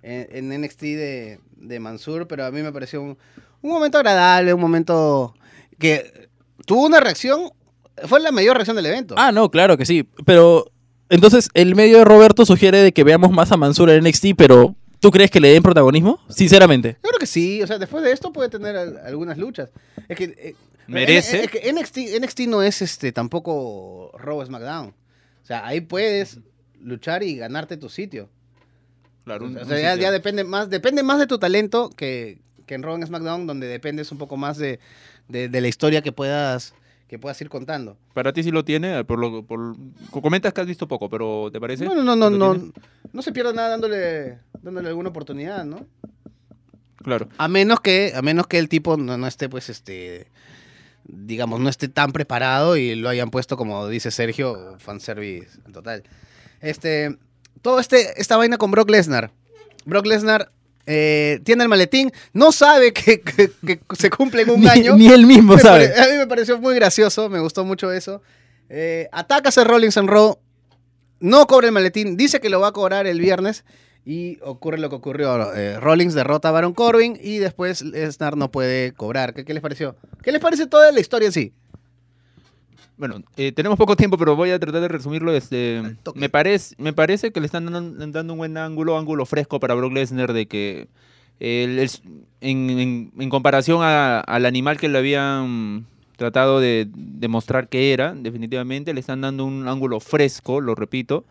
en, 0.01 0.51
en 0.51 0.61
NXT 0.61 0.81
de, 0.81 1.39
de 1.57 1.79
Mansur, 1.79 2.27
pero 2.27 2.45
a 2.45 2.51
mí 2.51 2.61
me 2.61 2.71
pareció 2.71 3.01
un, 3.01 3.17
un 3.61 3.71
momento 3.71 3.97
agradable, 3.97 4.53
un 4.53 4.61
momento 4.61 5.35
que 5.77 6.29
tuvo 6.65 6.85
una 6.85 6.99
reacción, 6.99 7.51
fue 8.07 8.19
la 8.19 8.31
mayor 8.31 8.55
reacción 8.55 8.75
del 8.75 8.85
evento. 8.87 9.15
Ah, 9.17 9.31
no, 9.31 9.49
claro 9.51 9.77
que 9.77 9.85
sí. 9.85 10.07
Pero 10.25 10.71
entonces 11.09 11.49
el 11.53 11.75
medio 11.75 11.99
de 11.99 12.05
Roberto 12.05 12.45
sugiere 12.45 12.79
de 12.79 12.91
que 12.93 13.03
veamos 13.03 13.31
más 13.31 13.51
a 13.51 13.57
Mansur 13.57 13.89
en 13.89 14.03
NXT, 14.03 14.27
pero 14.37 14.75
¿tú 14.99 15.11
crees 15.11 15.31
que 15.31 15.39
le 15.39 15.49
den 15.49 15.63
protagonismo? 15.63 16.19
Sinceramente. 16.29 16.97
Yo 17.03 17.09
creo 17.09 17.19
que 17.19 17.25
sí, 17.25 17.61
o 17.61 17.67
sea, 17.67 17.77
después 17.77 18.03
de 18.03 18.11
esto 18.11 18.31
puede 18.33 18.49
tener 18.49 18.75
al- 18.75 18.97
algunas 19.05 19.37
luchas. 19.37 19.69
Es 20.07 20.17
que, 20.17 20.23
eh, 20.25 20.55
¿Merece? 20.87 21.39
eh, 21.39 21.43
Es 21.45 21.51
que 21.51 21.71
NXT, 21.71 21.97
NXT 22.19 22.39
no 22.47 22.63
es 22.63 22.81
este 22.81 23.11
tampoco 23.11 24.11
Raw 24.17 24.43
SmackDown. 24.45 24.87
O 24.89 25.45
sea, 25.45 25.65
ahí 25.65 25.81
puedes 25.81 26.39
luchar 26.81 27.23
y 27.23 27.35
ganarte 27.37 27.77
tu 27.77 27.89
sitio. 27.89 28.29
Claro, 29.25 29.45
O 29.47 29.65
sea, 29.65 29.79
ya, 29.79 29.95
ya 29.95 30.11
depende 30.11 30.43
más, 30.43 30.69
depende 30.69 31.03
más 31.03 31.19
de 31.19 31.27
tu 31.27 31.37
talento 31.37 31.89
que, 31.95 32.39
que 32.65 32.73
en 32.75 32.81
Raw 32.83 32.95
en 32.95 33.05
SmackDown, 33.05 33.45
donde 33.47 33.67
dependes 33.67 34.11
un 34.11 34.17
poco 34.17 34.37
más 34.37 34.57
de, 34.57 34.79
de- 35.27 35.49
de 35.49 35.61
la 35.61 35.67
historia 35.67 36.01
que 36.01 36.11
puedas, 36.11 36.73
que 37.09 37.17
puedas 37.17 37.41
ir 37.41 37.49
contando. 37.49 37.97
Para 38.13 38.31
ti 38.31 38.43
sí 38.43 38.51
lo 38.51 38.63
tiene, 38.63 39.03
por 39.03 39.17
lo, 39.17 39.43
por, 39.43 39.75
comentas 40.11 40.53
que 40.53 40.61
has 40.61 40.67
visto 40.67 40.87
poco, 40.87 41.09
pero 41.09 41.49
¿te 41.51 41.59
parece? 41.59 41.83
No, 41.83 41.95
no, 41.95 42.03
no, 42.03 42.15
no, 42.15 42.29
¿Lo 42.29 42.53
no, 42.53 42.73
no 43.11 43.21
se 43.23 43.31
pierda 43.31 43.51
nada 43.51 43.69
dándole, 43.69 44.37
dándole 44.61 44.89
alguna 44.89 45.09
oportunidad, 45.09 45.65
¿no? 45.65 45.87
Claro. 46.97 47.27
A 47.39 47.47
menos 47.47 47.79
que, 47.79 48.13
a 48.15 48.21
menos 48.21 48.45
que 48.45 48.59
el 48.59 48.69
tipo 48.69 48.95
no, 48.95 49.17
no 49.17 49.25
esté, 49.25 49.49
pues, 49.49 49.69
este, 49.69 50.27
digamos, 51.03 51.59
no 51.59 51.69
esté 51.69 51.87
tan 51.87 52.11
preparado 52.11 52.77
y 52.77 52.93
lo 52.93 53.09
hayan 53.09 53.31
puesto, 53.31 53.57
como 53.57 53.87
dice 53.87 54.11
Sergio, 54.11 54.75
fanservice 54.77 55.59
en 55.65 55.73
total. 55.73 56.03
Este, 56.61 57.17
todo 57.63 57.79
este, 57.79 58.21
esta 58.21 58.37
vaina 58.37 58.57
con 58.57 58.69
Brock 58.69 58.91
Lesnar. 58.91 59.31
Brock 59.83 60.05
Lesnar 60.05 60.51
eh, 60.91 61.39
tiene 61.43 61.61
el 61.63 61.69
maletín, 61.69 62.11
no 62.33 62.51
sabe 62.51 62.91
que, 62.93 63.21
que- 63.21 63.51
que 63.61 63.79
se 63.97 64.09
cumple 64.09 64.41
en 64.41 64.49
un 64.49 64.61
Ni, 64.61 64.67
año. 64.67 64.95
ni 64.97 65.07
él 65.07 65.25
mismo 65.27 65.53
Me 65.55 65.61
sabe. 65.61 65.89
pare- 65.89 66.01
a 66.01 66.11
mí 66.11 66.17
me 66.17 66.25
pareció 66.27 66.57
muy 66.59 66.73
gracioso, 66.73 67.29
me 67.29 67.39
gustó 67.39 67.63
mucho 67.63 67.91
eso. 67.91 68.21
Eh, 68.69 69.07
ataca 69.11 69.49
a 69.55 69.63
Rollins 69.63 69.97
en 69.97 70.07
Raw, 70.07 70.39
no 71.19 71.45
cobra 71.47 71.67
el 71.67 71.73
maletín, 71.73 72.17
dice 72.17 72.39
que 72.39 72.49
lo 72.49 72.59
va 72.59 72.69
a 72.69 72.71
cobrar 72.71 73.05
el 73.07 73.19
viernes 73.19 73.65
y 74.05 74.39
ocurre 74.41 74.77
lo 74.79 74.89
que 74.89 74.95
ocurrió. 74.95 75.53
Eh, 75.53 75.79
Rollins 75.79 76.13
derrota 76.13 76.49
a 76.49 76.51
Baron 76.51 76.73
Corbin 76.73 77.19
y 77.21 77.37
después 77.37 77.81
Lesnar 77.83 78.37
no 78.37 78.49
puede 78.51 78.93
cobrar. 78.93 79.33
¿Qué, 79.33 79.45
qué 79.45 79.53
les 79.53 79.61
pareció? 79.61 79.95
¿Qué 80.23 80.31
les 80.31 80.41
parece 80.41 80.65
toda 80.67 80.91
la 80.91 80.99
historia 80.99 81.27
en 81.27 81.33
sí? 81.33 81.53
Bueno, 82.99 83.23
eh, 83.37 83.53
tenemos 83.53 83.77
poco 83.77 83.95
tiempo, 83.95 84.17
pero 84.17 84.35
voy 84.35 84.51
a 84.51 84.59
tratar 84.59 84.81
de 84.81 84.89
resumirlo. 84.89 85.31
Este, 85.33 85.81
me, 86.15 86.27
parece, 86.29 86.75
me 86.77 86.91
parece 86.91 87.31
que 87.31 87.39
le 87.39 87.45
están 87.45 87.65
dando, 87.71 88.07
dando 88.07 88.33
un 88.33 88.39
buen 88.39 88.57
ángulo, 88.57 88.97
ángulo 88.97 89.25
fresco 89.25 89.59
para 89.61 89.73
Brock 89.73 89.93
Lesnar 89.93 90.33
de 90.33 90.47
que 90.47 90.89
el- 91.39 91.79
el- 91.79 91.89
en, 92.41 92.69
en- 92.69 93.11
en 93.17 93.29
comparación 93.29 93.79
a- 93.81 94.19
al 94.19 94.45
animal 94.45 94.77
que 94.77 94.89
le 94.89 94.97
habían 94.97 95.85
tratado 96.17 96.59
de 96.59 96.89
demostrar 96.93 97.69
que 97.69 97.93
era, 97.93 98.13
definitivamente 98.13 98.93
le 98.93 98.99
están 98.99 99.21
dando 99.21 99.45
un 99.45 99.69
ángulo 99.69 100.01
fresco, 100.01 100.59
lo 100.59 100.75
repito. 100.75 101.23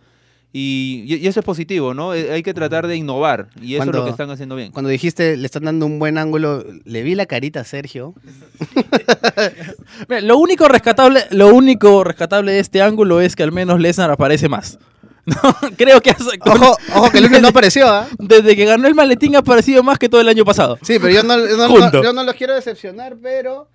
Y, 0.51 1.27
eso 1.27 1.41
es 1.41 1.47
positivo, 1.47 1.93
¿no? 1.93 2.15
Eh, 2.15 2.33
Hay 2.33 2.43
que 2.43 2.55
tratar 2.55 2.87
de 2.87 2.97
innovar 2.97 3.49
y 3.61 3.75
eso 3.75 3.85
es 3.85 3.91
lo 3.95 4.05
que 4.05 4.11
están 4.11 4.31
haciendo 4.31 4.57
bien. 4.57 4.73
Cuando 4.73 4.89
dijiste 4.89 5.37
le 5.37 5.45
están 5.45 5.65
dando 5.65 5.85
un 5.85 5.99
buen 5.99 6.17
ángulo, 6.17 6.65
le 6.85 7.03
vi 7.03 7.15
la 7.15 7.27
carita 7.27 7.61
a 7.61 7.65
Sergio. 7.65 8.15
Mira, 10.09 10.21
lo 10.23 10.39
único 10.39 10.69
rescatable, 10.69 11.25
lo 11.31 11.55
único 11.55 12.05
rescatable 12.05 12.53
de 12.53 12.61
este 12.61 12.83
ángulo 12.83 13.21
es 13.21 13.37
que 13.37 13.43
al 13.43 13.53
menos 13.53 13.81
Lesnar 13.81 14.11
aparece 14.11 14.49
más. 14.49 14.79
No, 15.29 15.37
creo 15.77 16.01
que 16.01 16.09
hace- 16.13 16.39
Ojo, 16.41 16.75
ojo 16.95 17.11
que 17.11 17.19
el 17.19 17.25
lunes 17.25 17.43
no 17.43 17.49
apareció, 17.49 17.87
¿ah? 17.87 18.09
desde 18.19 18.57
que 18.57 18.65
ganó 18.65 18.89
el 18.89 18.95
maletín 18.95 19.37
ha 19.37 19.41
aparecido 19.41 19.83
más 19.83 19.99
que 19.99 20.09
todo 20.09 20.23
el 20.23 20.29
año 20.31 20.43
pasado. 20.43 20.79
Sí, 20.81 20.99
pero 20.99 21.11
yo 21.13 21.23
no, 21.23 21.37
yo 21.47 21.55
no- 21.59 21.69
Junto. 21.69 22.03
yo 22.03 22.15
no 22.15 22.25
los 22.25 22.35
quiero 22.35 22.55
decepcionar, 22.55 23.15
pero 23.23 23.69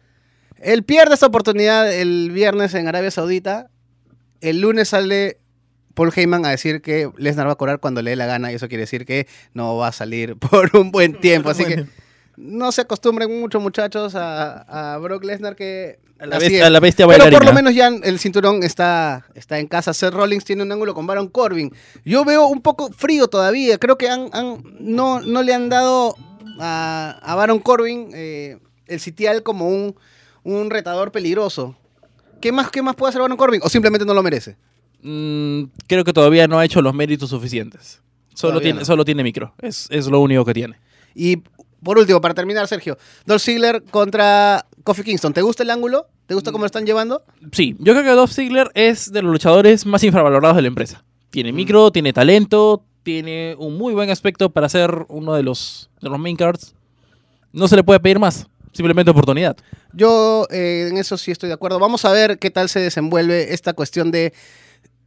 él 0.57 0.81
pierde 0.81 1.13
esta 1.13 1.27
oportunidad 1.27 1.93
el 1.93 2.31
viernes 2.31 2.73
en 2.73 2.87
Arabia 2.87 3.11
Saudita. 3.11 3.67
El 4.41 4.61
lunes 4.61 4.89
sale 4.89 5.37
Paul 5.93 6.11
Heyman 6.15 6.45
a 6.45 6.49
decir 6.49 6.81
que 6.81 7.09
Lesnar 7.17 7.47
va 7.47 7.51
a 7.53 7.55
cobrar 7.55 7.79
cuando 7.79 8.01
le 8.01 8.11
dé 8.11 8.15
la 8.15 8.25
gana 8.25 8.51
y 8.51 8.55
eso 8.55 8.67
quiere 8.67 8.81
decir 8.83 9.05
que 9.05 9.27
no 9.53 9.77
va 9.77 9.89
a 9.89 9.91
salir 9.91 10.35
por 10.37 10.75
un 10.75 10.91
buen 10.91 11.19
tiempo. 11.19 11.49
Así 11.49 11.65
que 11.65 11.85
no 12.35 12.71
se 12.71 12.81
acostumbren 12.81 13.39
mucho, 13.39 13.59
muchachos, 13.59 14.15
a, 14.15 14.93
a 14.93 14.97
Brock 14.97 15.23
Lesnar 15.23 15.55
que... 15.55 15.99
A 16.19 16.25
la 16.25 16.39
bestia, 16.39 16.59
es. 16.59 16.65
a 16.65 16.69
la 16.69 16.79
bestia 16.79 17.07
Pero 17.07 17.29
por 17.29 17.43
lo 17.45 17.51
menos 17.53 17.75
ya 17.75 17.87
el 17.89 18.17
cinturón 18.17 18.63
está, 18.63 19.25
está 19.35 19.59
en 19.59 19.67
casa. 19.67 19.93
Seth 19.93 20.13
Rollins 20.13 20.45
tiene 20.45 20.63
un 20.63 20.71
ángulo 20.71 20.93
con 20.93 21.05
Baron 21.05 21.27
Corbin. 21.27 21.73
Yo 22.05 22.23
veo 22.23 22.47
un 22.47 22.61
poco 22.61 22.89
frío 22.93 23.27
todavía. 23.27 23.77
Creo 23.77 23.97
que 23.97 24.09
han, 24.09 24.29
han- 24.31 24.63
no, 24.79 25.19
no 25.19 25.43
le 25.43 25.53
han 25.53 25.67
dado 25.69 26.15
a, 26.61 27.19
a 27.21 27.35
Baron 27.35 27.59
Corbin 27.59 28.09
eh, 28.13 28.57
el 28.87 28.99
sitial 29.01 29.43
como 29.43 29.67
un, 29.67 29.95
un 30.43 30.69
retador 30.69 31.11
peligroso. 31.11 31.75
¿Qué 32.39 32.51
más, 32.53 32.69
¿Qué 32.71 32.81
más 32.81 32.95
puede 32.95 33.09
hacer 33.09 33.21
Baron 33.21 33.35
Corbin? 33.37 33.59
¿O 33.63 33.67
simplemente 33.69 34.05
no 34.05 34.13
lo 34.13 34.23
merece? 34.23 34.55
Mm, 35.03 35.63
creo 35.87 36.03
que 36.03 36.13
todavía 36.13 36.47
no 36.47 36.57
ha 36.59 36.65
hecho 36.65 36.81
los 36.81 36.93
méritos 36.93 37.29
suficientes. 37.29 38.01
Solo 38.33 38.53
Todavía 38.53 38.61
tiene, 38.67 38.79
no. 38.79 38.85
solo 38.85 39.05
tiene 39.05 39.23
micro. 39.23 39.53
Es, 39.61 39.87
es 39.91 40.07
lo 40.07 40.19
único 40.19 40.43
que 40.45 40.53
tiene. 40.53 40.77
Y 41.13 41.37
por 41.83 41.97
último, 41.97 42.19
para 42.21 42.33
terminar, 42.33 42.67
Sergio, 42.67 42.97
Dolph 43.25 43.41
Ziggler 43.43 43.83
contra 43.83 44.65
Kofi 44.83 45.03
Kingston. 45.03 45.33
¿Te 45.33 45.41
gusta 45.41 45.63
el 45.63 45.69
ángulo? 45.69 46.07
¿Te 46.25 46.33
gusta 46.33 46.51
cómo 46.51 46.63
lo 46.63 46.67
están 46.67 46.85
llevando? 46.85 47.23
Sí, 47.51 47.75
yo 47.79 47.93
creo 47.93 48.03
que 48.03 48.09
Dolph 48.09 48.31
Ziggler 48.31 48.71
es 48.73 49.11
de 49.11 49.21
los 49.21 49.31
luchadores 49.31 49.85
más 49.85 50.03
infravalorados 50.03 50.55
de 50.55 50.61
la 50.63 50.67
empresa. 50.69 51.03
Tiene 51.29 51.51
Mm. 51.51 51.55
micro, 51.55 51.91
tiene 51.91 52.13
talento, 52.13 52.83
tiene 53.03 53.55
un 53.59 53.77
muy 53.77 53.93
buen 53.93 54.09
aspecto 54.09 54.49
para 54.49 54.69
ser 54.69 55.05
uno 55.09 55.33
de 55.33 55.43
los, 55.43 55.89
de 56.01 56.09
los 56.09 56.17
main 56.17 56.37
cards. 56.37 56.73
No 57.51 57.67
se 57.67 57.75
le 57.75 57.83
puede 57.83 57.99
pedir 57.99 58.17
más. 58.19 58.47
Simplemente 58.71 59.11
oportunidad. 59.11 59.55
Yo 59.91 60.47
eh, 60.49 60.87
en 60.89 60.97
eso 60.97 61.17
sí 61.17 61.29
estoy 61.29 61.47
de 61.49 61.53
acuerdo. 61.53 61.77
Vamos 61.77 62.05
a 62.05 62.11
ver 62.11 62.39
qué 62.39 62.49
tal 62.49 62.69
se 62.69 62.79
desenvuelve 62.79 63.53
esta 63.53 63.73
cuestión 63.73 64.09
de 64.09 64.33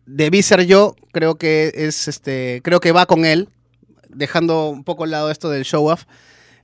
de 0.06 0.30
Visser 0.30 0.66
yo. 0.66 0.96
Creo 1.12 1.36
que 1.36 1.72
es 1.74 2.08
este, 2.08 2.60
creo 2.64 2.80
que 2.80 2.92
va 2.92 3.06
con 3.06 3.24
él, 3.24 3.48
dejando 4.08 4.68
un 4.70 4.84
poco 4.84 5.04
al 5.04 5.10
lado 5.10 5.30
esto 5.30 5.50
del 5.50 5.64
show 5.64 5.86
off. 5.88 6.04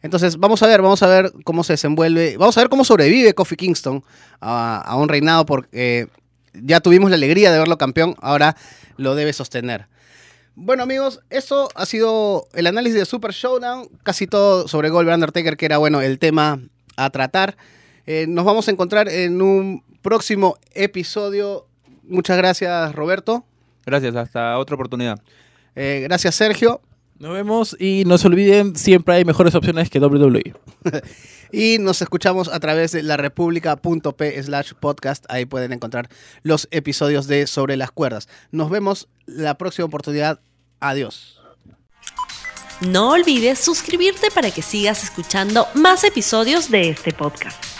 Entonces 0.02 0.37
vamos 0.37 0.62
a 0.62 0.66
ver, 0.66 0.83
vamos 0.83 1.02
a 1.02 1.07
ver 1.07 1.33
cómo 1.44 1.62
se 1.62 1.74
desenvuelve, 1.74 2.37
vamos 2.37 2.57
a 2.59 2.61
ver 2.61 2.68
cómo 2.68 2.85
sobrevive 2.85 3.35
Kofi 3.35 3.57
Kingston 3.57 4.02
a, 4.40 4.96
un 4.96 5.09
reinado 5.09 5.46
porque 5.46 6.09
ya 6.55 6.81
tuvimos 6.81 7.11
la 7.11 7.16
alegría 7.16 7.52
de 7.52 7.59
verlo 7.59 7.78
campeón, 7.78 8.16
ahora 8.20 8.57
lo 8.96 9.14
debe 9.14 9.33
sostener. 9.33 9.87
Bueno 10.55 10.83
amigos, 10.83 11.20
eso 11.31 11.68
ha 11.76 11.87
sido 11.87 12.48
el 12.52 12.66
análisis 12.66 12.98
de 12.98 13.07
Super 13.07 13.33
Showdown, 13.33 13.88
casi 14.02 14.26
todo 14.26 14.66
sobre 14.66 14.90
Goldberg 14.90 15.14
Undertaker, 15.14 15.57
que 15.57 15.66
era 15.66 15.78
bueno 15.78 16.00
el 16.00 16.18
tema 16.18 16.61
a 16.96 17.11
tratar. 17.11 17.57
Eh, 18.07 18.26
nos 18.28 18.44
vamos 18.44 18.66
a 18.68 18.72
encontrar 18.72 19.09
en 19.09 19.40
un 19.40 19.85
próximo 20.02 20.59
episodio. 20.74 21.68
Muchas 22.12 22.37
gracias, 22.37 22.94
Roberto. 22.94 23.44
Gracias, 23.87 24.14
hasta 24.14 24.59
otra 24.59 24.75
oportunidad. 24.75 25.18
Eh, 25.75 26.01
gracias, 26.05 26.35
Sergio. 26.35 26.81
Nos 27.18 27.33
vemos 27.33 27.77
y 27.79 28.03
no 28.05 28.18
se 28.18 28.27
olviden, 28.27 28.75
siempre 28.75 29.14
hay 29.14 29.25
mejores 29.25 29.55
opciones 29.55 29.88
que 29.88 30.01
WWE. 30.01 30.55
y 31.53 31.79
nos 31.79 32.03
escuchamos 32.03 32.48
a 32.48 32.59
través 32.59 32.92
de 32.92 33.03
la 33.03 33.16
república.p 33.16 34.42
slash 34.42 34.72
podcast. 34.79 35.25
Ahí 35.29 35.46
pueden 35.46 35.72
encontrar 35.72 36.09
los 36.42 36.68
episodios 36.70 37.29
de 37.29 37.46
Sobre 37.46 37.77
las 37.77 37.92
Cuerdas. 37.92 38.29
Nos 38.51 38.70
vemos 38.70 39.09
la 39.27 39.57
próxima 39.57 39.87
oportunidad. 39.87 40.40
Adiós. 40.81 41.40
No 42.81 43.11
olvides 43.12 43.61
suscribirte 43.61 44.33
para 44.33 44.51
que 44.51 44.61
sigas 44.61 45.05
escuchando 45.05 45.68
más 45.75 46.03
episodios 46.03 46.70
de 46.70 46.90
este 46.90 47.12
podcast. 47.12 47.71